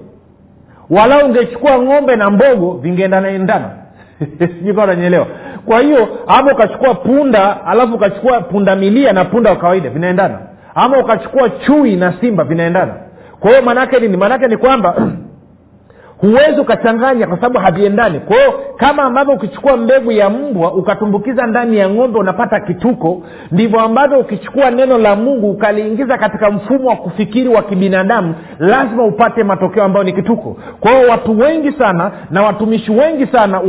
Wala 0.90 1.24
ungechukua 1.24 1.78
ng'ombe 1.78 2.16
na 2.16 2.30
mbogo 2.30 2.72
vingeendanaendana. 2.72 3.70
Sijui 4.38 4.72
unanyelewa 4.72 5.26
kwa 5.66 5.80
hiyo 5.80 6.08
ama 6.26 6.52
ukachukua 6.52 6.94
punda 6.94 7.66
alafu 7.66 7.94
ukachukua 7.94 8.40
punda 8.40 8.76
milia 8.76 9.12
na 9.12 9.24
punda 9.24 9.50
wa 9.50 9.56
kawaida 9.56 9.90
vinaendana. 9.90 10.38
Ama 10.74 10.98
ukachukua 10.98 11.48
chui 11.50 11.96
na 11.96 12.14
simba 12.20 12.44
vinaendana 12.44 12.94
kwa 13.40 13.50
hiyo 13.50 13.62
maanaake 13.62 14.00
nini? 14.00 14.16
Maanaake 14.16 14.48
ni 14.48 14.56
kwamba 14.56 15.12
huwezi 16.20 16.60
ukachanganya 16.60 17.26
kwa 17.26 17.36
sababu 17.36 17.58
haviendani. 17.58 18.20
Kwao 18.20 18.54
kama 18.76 19.02
ambavyo 19.02 19.34
ukichukua 19.34 19.76
mbegu 19.76 20.12
ya 20.12 20.30
mbwa 20.30 20.72
ukatumbukiza 20.74 21.46
ndani 21.46 21.76
ya 21.78 21.90
ng'ombe 21.90 22.18
unapata 22.18 22.60
kituko 22.60 23.22
ndivyo 23.52 23.80
ambavyo 23.80 24.18
ukichukua 24.18 24.70
neno 24.70 24.98
la 24.98 25.16
mungu 25.16 25.50
ukaliingiza 25.50 26.18
katika 26.18 26.50
mfumo 26.50 26.88
wa 26.88 26.96
kufikiri 26.96 27.48
wa 27.48 27.62
kibinadamu 27.62 28.34
lazima 28.58 29.04
upate 29.04 29.44
matokeo 29.44 29.84
ambayo 29.84 30.04
ni 30.04 30.12
kituko. 30.12 30.56
Kwao 30.80 31.02
watu 31.10 31.38
wengi 31.38 31.72
sana 31.72 32.10
na 32.30 32.42
watumishi 32.42 32.92
wengi 32.92 33.26
sana 33.26 33.60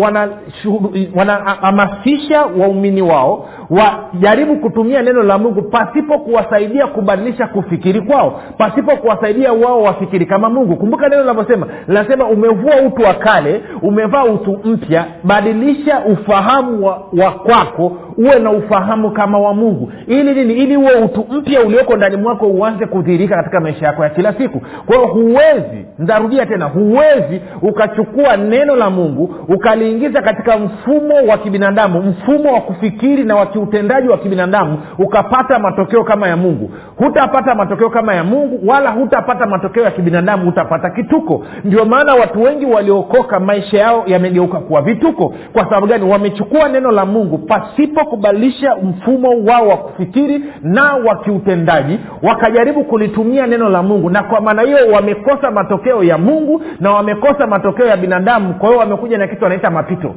wanahamasisha 1.16 2.42
wana 2.42 2.56
waumini 2.64 3.02
wao 3.02 3.50
wajaribu 3.70 4.56
kutumia 4.56 5.02
neno 5.02 5.24
la 5.24 5.38
mungu 5.38 5.62
pasipo 5.62 6.20
kuwasaidia 6.20 6.88
kubadilisha 6.88 7.48
kufikiri 7.48 8.02
kwao 8.02 8.42
pasipo 8.58 8.96
kuwasaidia 8.96 9.54
wao 9.54 9.82
wafikiri 9.82 10.26
kama 10.26 10.50
mungu. 10.50 10.76
Kumbuka 10.76 11.10
neno 11.10 11.22
linavyosema 11.22 11.68
linasema 11.88 12.28
umevua 12.40 12.82
utu 12.88 13.02
wa 13.02 13.14
kale 13.14 13.62
umevaa 13.82 14.24
utu 14.24 14.60
mpya 14.64 15.06
badilisha 15.24 16.00
ufahamu 16.00 16.86
wa, 16.86 17.02
wa 17.24 17.32
kwako 17.32 17.98
uwe 18.18 18.40
na 18.40 18.52
ufahamu 18.52 19.12
kama 19.12 19.40
wa 19.40 19.54
mungu. 19.54 19.92
Ili 20.08 20.34
nini? 20.34 20.54
Ili 20.54 20.78
uwe 20.78 20.94
utu 20.94 21.26
mpya 21.32 21.62
ulioko 21.62 21.98
ndani 21.98 22.18
mwako 22.18 22.48
uanze 22.48 22.86
kudhihirika 22.86 23.36
katika 23.36 23.60
maisha 23.60 23.86
yako 23.86 24.04
ya 24.04 24.10
kila 24.10 24.34
siku. 24.34 24.62
Kwa 24.86 24.96
hiyo 24.96 25.08
huwezi 25.08 25.86
ntarudia 26.00 26.46
tena 26.46 26.66
huwezi 26.66 27.42
ukachukua 27.62 28.38
neno 28.38 28.76
la 28.76 28.90
mungu 28.90 29.36
ukaliingiza 29.48 30.22
katika 30.22 30.58
mfumo 30.58 31.16
wa 31.30 31.38
kibinadamu 31.38 32.02
mfumo 32.02 32.54
wa 32.54 32.62
kufikiri 32.62 33.24
na 33.24 33.36
wa 33.36 33.46
kiutendaji 33.46 34.08
wa 34.08 34.18
kibinadamu 34.18 34.78
ukapata 35.00 35.60
matokeo 35.60 36.04
kama 36.04 36.28
ya 36.28 36.38
mungu. 36.38 36.72
Hutapata 36.98 37.56
matokeo 37.56 37.90
kama 37.90 38.16
ya 38.16 38.24
mungu 38.24 38.60
wala 38.70 38.90
hutapata 38.92 39.46
matokeo 39.46 39.84
ya 39.84 39.92
kibinadamu 39.92 40.50
utapata 40.50 40.90
kituko. 40.90 41.46
Ndio 41.64 41.86
maana 41.86 42.16
watu 42.16 42.42
wengi 42.44 42.66
waliokoka 42.66 43.40
maisha 43.40 43.69
yao 43.78 44.04
yamegeuka 44.08 44.60
kuwa 44.60 44.82
vituko. 44.82 45.34
Kwa 45.54 45.64
sababu 45.64 45.88
gani? 45.88 46.12
Wamechukua 46.12 46.70
neno 46.70 46.92
la 46.92 47.06
mungu 47.06 47.38
pasipo 47.38 48.06
kubadilisha 48.06 48.76
mfumo 48.76 49.30
wao 49.52 49.68
wa 49.68 49.78
kufikiri 49.78 50.44
na 50.62 50.94
wa 50.94 51.16
kiutendaji 51.16 52.00
wakajaribu 52.24 52.84
kulitumia 52.84 53.48
neno 53.48 53.70
la 53.70 53.84
mungu 53.84 54.10
na 54.10 54.24
kwa 54.24 54.42
maana 54.42 54.62
hiyo 54.62 54.78
wamekosa 54.94 55.52
matokeo 55.52 56.04
ya 56.04 56.18
mungu 56.18 56.62
na 56.80 56.92
wamekosa 56.92 57.48
matokeo 57.48 57.86
ya 57.86 57.98
binadamu. 57.98 58.54
Kwa 58.54 58.68
hiyo 58.70 58.80
wamekuja 58.80 59.18
na 59.18 59.28
kitu 59.28 59.44
wanaita 59.44 59.72
mapito. 59.72 60.16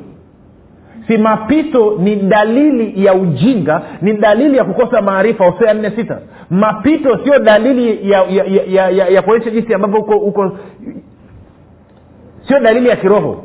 Si 1.08 1.18
mapito 1.18 1.96
ni 1.98 2.16
dalili 2.16 3.04
ya 3.04 3.14
ujinga 3.14 3.82
ni 4.02 4.12
dalili 4.12 4.56
ya 4.56 4.64
kukosa 4.64 5.02
maarifa. 5.02 5.44
Hosea 5.50 5.74
nne 5.74 5.90
sita. 5.90 6.18
Mapito 6.50 7.18
sio 7.24 7.38
dalili 7.38 8.10
ya 8.10 8.22
ya, 8.28 8.44
ya, 8.44 8.88
ya, 8.90 9.08
ya, 9.08 9.22
kuonyesha 9.22 9.50
jinsi 9.50 9.74
ambavyo 9.74 10.00
uko 10.00 10.16
uko 10.16 10.52
sio 12.48 12.60
dalili 12.60 12.88
ya 12.88 12.96
kiroho 12.96 13.44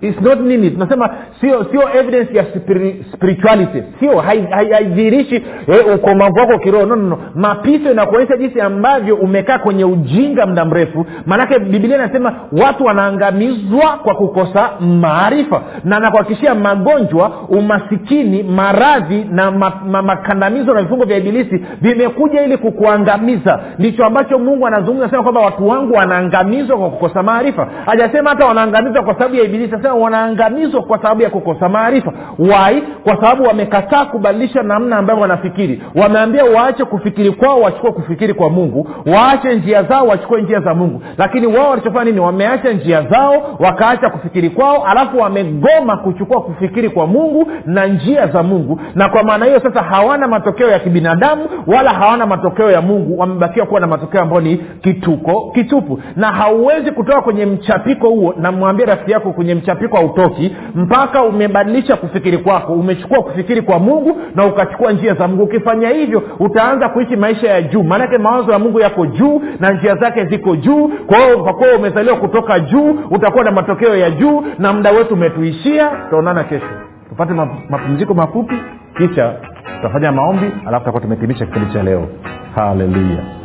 It's 0.00 0.20
not 0.20 0.40
nini 0.40 0.70
tunasema 0.70 1.10
sio 1.40 1.64
sio 1.64 1.82
evidence 1.98 2.34
ya 2.36 2.44
spiri, 2.44 3.04
spirituality. 3.14 3.82
Sio 4.00 4.18
haidhihirishi 4.20 5.38
hai, 5.38 5.44
hai, 5.66 5.78
eh, 5.88 5.94
ukomavu 5.94 6.34
wako 6.38 6.58
kiroho. 6.58 6.86
No, 6.86 6.96
no, 6.96 7.08
no. 7.08 7.18
mapito 7.34 7.90
inakuonyesha 7.92 8.36
jinsi 8.36 8.60
ambavyo 8.60 9.16
umekaa 9.16 9.58
kwenye 9.58 9.84
ujinga 9.84 10.46
muda 10.46 10.64
mrefu. 10.64 11.06
Maanake 11.26 11.58
bibilia 11.58 11.96
inasema 11.96 12.34
watu 12.62 12.84
wanaangamizwa 12.84 13.98
kwa 14.02 14.14
kukosa 14.14 14.70
maarifa 14.80 15.62
na 15.84 16.00
nakuhakikishia 16.00 16.54
magonjwa 16.54 17.32
umasikini 17.48 18.42
maradhi 18.42 19.26
na 19.30 19.50
ma, 19.50 19.72
ma, 19.86 20.02
makandamizo 20.02 20.74
na 20.74 20.82
vifungo 20.82 21.04
vya 21.04 21.16
ibilisi 21.16 21.64
vimekuja 21.80 22.42
ili 22.44 22.56
kukuangamiza. 22.56 23.60
Ndicho 23.78 24.04
ambacho 24.04 24.38
mungu 24.38 24.66
anazungumza 24.66 25.10
sema 25.10 25.22
kwamba 25.22 25.40
watu 25.40 25.68
wangu 25.68 25.94
wanaangamizwa 25.94 26.78
kwa 26.78 26.90
kukosa 26.90 27.22
maarifa. 27.22 27.68
Hajasema 27.86 28.30
hata 28.30 28.46
wanaangamizwa 28.46 29.02
kwa 29.02 29.14
sababu 29.14 29.34
ya 29.34 29.44
ibilisi 29.44 29.74
anasema 29.84 29.94
wanaangamizwa 30.04 30.82
kwa 30.82 30.98
sababu 31.02 31.22
ya 31.22 31.30
kukosa 31.30 31.68
maarifa. 31.68 32.12
Wai 32.38 32.82
kwa 33.04 33.14
sababu 33.16 33.42
wamekataa 33.44 34.04
kubadilisha 34.04 34.62
namna 34.62 34.96
ambayo 34.96 35.20
wanafikiri. 35.20 35.82
Wameambia 35.94 36.44
waache 36.44 36.84
kufikiri 36.84 37.30
kwao 37.30 37.60
wachukue 37.60 37.92
kufikiri 37.92 38.34
kwa 38.34 38.50
mungu. 38.50 38.88
Waache 39.06 39.54
njia 39.54 39.82
zao 39.82 40.06
wachukue 40.06 40.42
njia 40.42 40.60
za 40.60 40.74
mungu. 40.74 41.02
Lakini 41.18 41.46
wao 41.46 41.70
walichofanya 41.70 42.04
nini? 42.04 42.20
Wameacha 42.20 42.72
njia 42.72 43.02
zao 43.02 43.56
wakaacha 43.58 44.10
kufikiri 44.10 44.50
kwao 44.50 44.84
alafu 44.84 45.18
wamegoma 45.18 45.96
kuchukua 45.96 46.40
kufikiri 46.42 46.88
kwa 46.90 47.06
mungu 47.06 47.46
na 47.66 47.86
njia 47.86 48.26
za 48.26 48.42
mungu. 48.42 48.80
Na 48.94 49.08
kwa 49.08 49.22
maana 49.22 49.44
hiyo 49.46 49.60
sasa 49.60 49.82
hawana 49.82 50.28
matokeo 50.28 50.68
ya 50.70 50.78
kibinadamu 50.78 51.48
wala 51.66 51.90
hawana 51.90 52.26
matokeo 52.26 52.70
ya 52.70 52.80
mungu. 52.82 53.18
Wamebakiwa 53.18 53.66
kuwa 53.66 53.80
na 53.80 53.86
matokeo 53.86 54.22
ambayo 54.22 54.40
ni 54.40 54.56
kituko 54.56 55.50
kitupu. 55.54 56.00
Na 56.16 56.26
hauwezi 56.26 56.90
kutoka 56.90 57.20
kwenye 57.20 57.46
mchapiko 57.46 58.08
huo. 58.08 58.34
Namwambia 58.36 58.86
rafiki 58.86 59.12
yako 59.12 59.32
kwenye 59.32 59.54
mchapiko 59.54 59.73
hautoki 59.96 60.56
mpaka 60.74 61.22
umebadilisha 61.22 61.96
kufikiri 61.96 62.38
kwako 62.38 62.72
umechukua 62.72 63.22
kufikiri 63.22 63.62
kwa 63.62 63.78
mungu 63.78 64.16
na 64.34 64.46
ukachukua 64.46 64.92
njia 64.92 65.14
za 65.14 65.28
mungu. 65.28 65.42
Ukifanya 65.42 65.88
hivyo 65.88 66.22
utaanza 66.38 66.88
kuishi 66.88 67.16
maisha 67.16 67.48
ya 67.50 67.62
juu. 67.62 67.82
Maanake 67.82 68.18
mawazo 68.18 68.52
ya 68.52 68.58
mungu 68.58 68.80
yako 68.80 69.06
juu 69.06 69.42
na 69.60 69.72
njia 69.72 69.94
zake 69.96 70.24
ziko 70.24 70.56
juu. 70.56 70.88
Kwa 71.06 71.18
hiyo 71.18 71.38
kwa 71.44 71.54
umezaliwa 71.78 72.16
kutoka 72.16 72.60
juu 72.60 72.98
utakuwa 73.10 73.44
na 73.44 73.50
matokeo 73.50 73.96
ya 73.96 74.10
juu 74.10 74.44
na 74.58 74.72
muda 74.72 74.90
wetu 74.90 75.14
umetuishia. 75.14 75.88
Tutaonana 75.88 76.44
kesho. 76.44 76.66
Tupate 77.08 77.32
mapumziko 77.70 78.14
mafupi 78.14 78.54
kisha 78.96 79.34
tutafanya 79.76 80.12
maombi 80.12 80.46
alafu 80.66 80.78
tutakuwa 80.78 81.00
tumehitimisha 81.02 81.46
kipindi 81.46 81.72
cha 81.72 81.82
leo. 81.82 82.08
Haleluya 82.54 83.43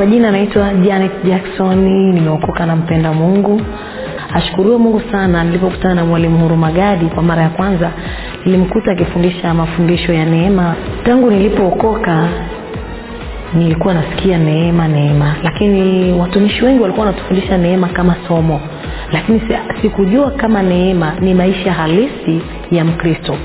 kwa 0.00 0.06
jina 0.06 0.30
naitwa 0.30 0.74
janet 0.74 1.12
jackson 1.24 1.78
nimeokoka 2.14 2.66
na 2.66 2.76
mpenda 2.76 3.12
mungu. 3.12 3.60
Ashukuriwe 4.34 4.76
mungu 4.76 5.02
sana 5.12 5.44
nilipokutana 5.44 5.94
na 5.94 6.04
mwalimu 6.04 6.38
hurumagadi 6.38 7.04
kwa 7.06 7.22
mara 7.22 7.42
ya 7.42 7.48
kwanza 7.48 7.90
nilimkuta 8.44 8.92
akifundisha 8.92 9.54
mafundisho 9.54 10.12
ya 10.12 10.24
neema. 10.24 10.74
Tangu 11.04 11.30
nilipookoka 11.30 12.28
nilikuwa 13.54 13.94
nasikia 13.94 14.38
neema 14.38 14.88
neema. 14.88 15.34
Lakini 15.42 16.12
watumishi 16.12 16.64
wengi 16.64 16.82
walikuwa 16.82 17.06
wanatufundisha 17.06 17.58
neema 17.58 17.88
kama 17.88 18.16
somo. 18.28 18.60
Lakini 19.12 19.42
sikujua 19.82 20.30
kama 20.30 20.62
neema 20.62 21.12
ni 21.20 21.34
maisha 21.34 21.72
halisi 21.72 22.40
ya 22.70 22.84
mkristo. 22.84 23.36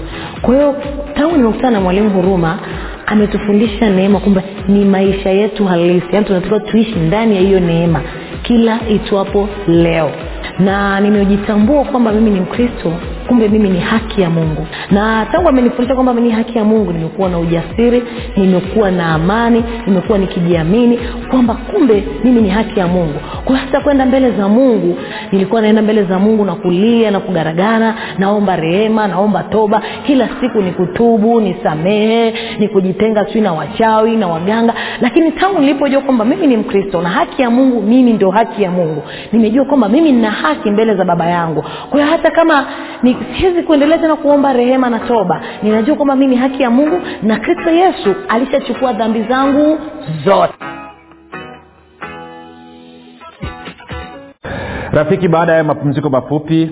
Kwa 0.42 0.56
hiyo 0.56 0.76
tangu 1.16 1.38
nimekutana 1.38 1.72
na 1.72 1.82
mwalimu 1.82 2.10
huruma 2.10 2.60
ametufundisha 3.06 3.90
neema 3.90 4.20
kwamba 4.20 4.44
ni 4.68 4.86
maisha 4.86 5.30
yetu 5.30 5.66
halisi. 5.66 6.06
Yaani 6.12 6.26
tunatakiwa 6.26 6.60
tuishi 6.60 6.96
ndani 6.96 7.36
ya 7.36 7.42
hiyo 7.42 7.60
neema 7.60 8.02
kila 8.44 8.80
itwapo 8.90 9.50
leo 9.68 10.12
na 10.60 11.00
nimejitambua 11.00 11.84
kwamba 11.84 12.12
mimi 12.12 12.30
ni 12.32 12.40
mkristo 12.40 12.94
kumbe 13.28 13.48
mimi 13.48 13.70
ni 13.70 13.80
haki 13.80 14.22
ya 14.22 14.30
mungu. 14.30 14.68
Na 14.92 15.26
tangu 15.32 15.50
amenifundisha 15.50 15.96
kwamba 15.96 16.14
ni 16.14 16.30
haki 16.32 16.58
ya 16.58 16.64
mungu 16.64 16.94
nimekuwa 16.94 17.30
na 17.30 17.40
ujasiri 17.40 18.04
nimekuwa 18.38 18.92
na 18.92 19.14
amani 19.14 19.64
nimekuwa 19.88 20.18
nikijiamini 20.18 21.00
kwamba 21.30 21.54
kumbe 21.54 22.04
mimi 22.24 22.42
ni 22.42 22.50
haki 22.50 22.80
ya 22.80 22.88
mungu. 22.88 23.20
Kwa 23.46 23.58
hata 23.58 23.80
kwenda 23.82 24.06
mbele 24.06 24.32
za 24.32 24.48
mungu. 24.48 24.98
Nilikuwa 25.32 25.62
naenda 25.62 25.82
mbele 25.82 26.04
za 26.04 26.20
mungu 26.20 26.46
na 26.46 26.56
kulia 26.56 27.12
na 27.12 27.20
kugaragara 27.20 27.96
naomba 28.18 28.56
rehema 28.56 29.08
naomba 29.08 29.44
toba. 29.44 29.82
Kila 30.08 30.30
siku 30.42 30.62
ni 30.62 30.72
kutubu 30.72 31.42
nisamehe 31.42 32.34
ni 32.60 32.68
kujitenga 32.68 33.26
sijui 33.26 33.42
na 33.42 33.54
wachawi 33.54 34.16
na 34.16 34.28
waganga. 34.28 34.74
Lakini 35.02 35.32
tangu 35.32 35.60
nilipojua 35.60 36.02
kwamba 36.02 36.26
mimi 36.26 36.48
ni 36.48 36.58
mkristo 36.58 37.02
na 37.02 37.10
haki 37.10 37.42
ya 37.42 37.50
mungu 37.50 37.82
mimi 37.82 38.14
ndio 38.14 38.32
haki 38.32 38.64
ya 38.64 38.72
mungu. 38.72 39.04
Nimejua 39.32 39.66
kwamba 39.66 39.90
mimi 39.90 40.12
nina 40.12 40.32
haki 40.46 40.72
mbele 40.72 40.96
za 40.96 41.06
baba 41.06 41.26
yangu. 41.26 41.62
Kwa 41.90 42.00
hiyo 42.00 42.12
hata 42.12 42.32
kama 42.32 42.66
ni 43.04 43.18
siwezi 43.40 43.64
kuendelea 43.64 43.98
tena 43.98 44.16
kuomba 44.16 44.54
rehema 44.54 44.90
na 44.90 45.00
toba 45.00 45.42
ninajua 45.64 45.96
kwamba 45.96 46.16
mi 46.16 46.28
ni 46.28 46.36
haki 46.36 46.64
ya 46.64 46.70
mungu 46.70 47.02
na 47.24 47.40
kristo 47.40 47.70
yesu 47.70 48.16
alishachukua 48.30 48.94
dhambi 48.94 49.24
zangu 49.24 49.80
zote. 50.26 50.54
Rafiki 54.92 55.28
baada 55.28 55.54
ya 55.54 55.64
mapumziko 55.64 56.10
mafupi 56.10 56.72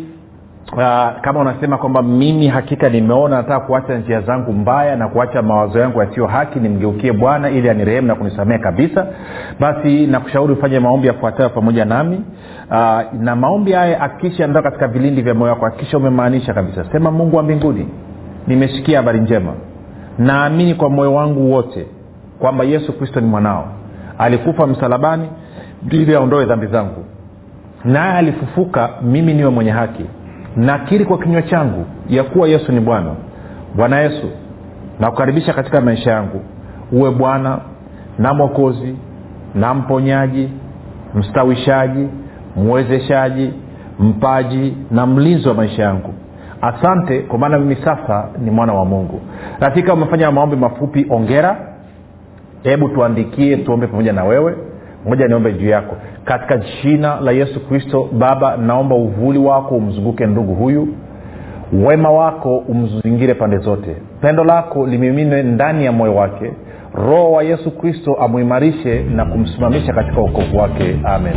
Uh, 0.71 0.79
kama 1.21 1.39
unasema 1.39 1.77
kwamba 1.77 2.01
mimi 2.01 2.47
hakika 2.47 2.89
nimeona 2.89 3.37
nataka 3.37 3.59
kuacha 3.59 3.97
njia 3.97 4.21
zangu 4.21 4.53
mbaya 4.53 4.95
na 4.95 5.07
kuacha 5.07 5.41
mawazo 5.41 5.79
yangu 5.79 5.99
yasiyo 5.99 6.27
haki 6.27 6.59
nimgeukie 6.59 7.11
bwana 7.13 7.49
ili 7.49 7.69
anirehemu 7.69 8.07
na 8.07 8.15
kunisamehe 8.15 8.59
kabisa. 8.59 9.07
Basi 9.59 10.07
nakushauri 10.07 10.53
ufanye 10.53 10.79
maombi 10.79 11.07
yafuatayo 11.07 11.49
pamoja 11.49 11.85
nami. 11.85 12.21
Uh, 12.71 13.01
na 13.21 13.35
maombi 13.35 13.71
haya 13.71 14.01
akisha 14.01 14.47
ndoa 14.47 14.61
katika 14.61 14.87
vilindi 14.87 15.21
vya 15.21 15.33
moyo 15.33 15.51
wako 15.53 15.65
akisha 15.65 15.97
umemaanisha 15.97 16.53
kabisa. 16.53 16.85
Sema 16.91 17.11
mungu 17.11 17.35
wa 17.37 17.43
mbinguni 17.43 17.87
nimesikia 18.47 18.97
habari 18.97 19.19
njema. 19.19 19.53
Naamini 20.19 20.75
kwa 20.75 20.89
moyo 20.89 21.13
wangu 21.13 21.51
wote 21.53 21.85
kwamba 22.39 22.63
yesu 22.63 22.93
kristo 22.93 23.19
ni 23.21 23.27
mwanao. 23.27 23.67
Alikufa 24.17 24.67
msalabani 24.67 25.29
ili 25.91 26.15
aondoe 26.15 26.45
dhambi 26.45 26.67
zangu. 26.67 27.05
Naye 27.85 28.13
alifufuka 28.17 28.89
mimi 29.01 29.33
niwe 29.33 29.49
mwenye 29.49 29.71
haki 29.71 30.05
nakiri 30.55 31.05
kwa 31.05 31.17
kinywa 31.17 31.41
changu 31.41 31.85
ya 32.09 32.23
kuwa 32.23 32.47
yesu 32.47 32.71
ni 32.71 32.79
bwana. 32.79 33.11
Bwana 33.75 33.99
yesu 33.99 34.29
nakukaribisha 34.99 35.53
katika 35.53 35.81
maisha 35.81 36.11
yangu. 36.11 36.41
Uwe 36.91 37.11
bwana 37.11 37.59
na 38.19 38.33
mwokozi 38.33 38.95
na 39.55 39.73
mponyaji 39.73 40.49
mstawishaji 41.15 42.07
mwezeshaji 42.55 43.53
mpaji 43.99 44.77
na 44.91 45.05
mlinzi 45.05 45.47
wa 45.47 45.53
maisha 45.53 45.83
yangu. 45.83 46.13
Asante 46.61 47.19
kwa 47.19 47.39
maana 47.39 47.59
mimi 47.59 47.75
sasa 47.75 48.29
ni 48.39 48.51
mwana 48.51 48.73
wa 48.73 48.85
mungu. 48.85 49.21
Rafika 49.59 49.93
umefanya 49.93 50.31
maombi 50.31 50.55
mafupi 50.55 51.05
ongera. 51.09 51.57
Hebu 52.63 52.89
tuandikie 52.89 53.57
tuombe 53.57 53.87
pamoja 53.87 54.13
na 54.13 54.23
wewe 54.23 54.55
moja 55.05 55.27
niombe 55.27 55.53
juu 55.53 55.69
yako. 55.69 55.95
Katika 56.25 56.57
jina 56.57 57.19
la 57.21 57.31
yesu 57.31 57.67
kristo 57.67 58.09
baba 58.11 58.57
naomba 58.57 58.95
uvuli 58.95 59.39
wako 59.39 59.75
umzunguke 59.75 60.25
ndugu 60.25 60.55
huyu. 60.55 60.87
Wema 61.85 62.09
wako 62.11 62.57
umzingire 62.57 63.33
pande 63.33 63.57
zote. 63.57 63.95
Pendo 64.21 64.43
lako 64.43 64.87
limiminwe 64.87 65.43
ndani 65.43 65.85
ya 65.85 65.91
moyo 65.91 66.15
wake. 66.15 66.51
Roho 66.95 67.31
wa 67.31 67.43
yesu 67.43 67.71
kristo 67.71 68.13
amuimarishe 68.13 69.03
na 69.03 69.25
kumsimamisha 69.25 69.93
katika 69.93 70.21
ukovu 70.21 70.57
wake. 70.57 70.99
Amen. 71.03 71.33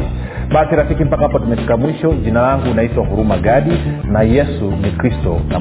Basi 0.52 0.76
rafiki 0.76 1.04
mpaka 1.04 1.22
hapo 1.22 1.38
tumefika 1.38 1.76
mwisho. 1.76 2.12
Jina 2.24 2.42
langu 2.42 2.74
naitwa 2.74 3.04
huruma 3.04 3.38
gadi 3.38 3.72
na 4.12 4.22
yesu 4.22 4.72
ni 4.82 4.90
kristo. 4.90 5.40
na 5.48 5.60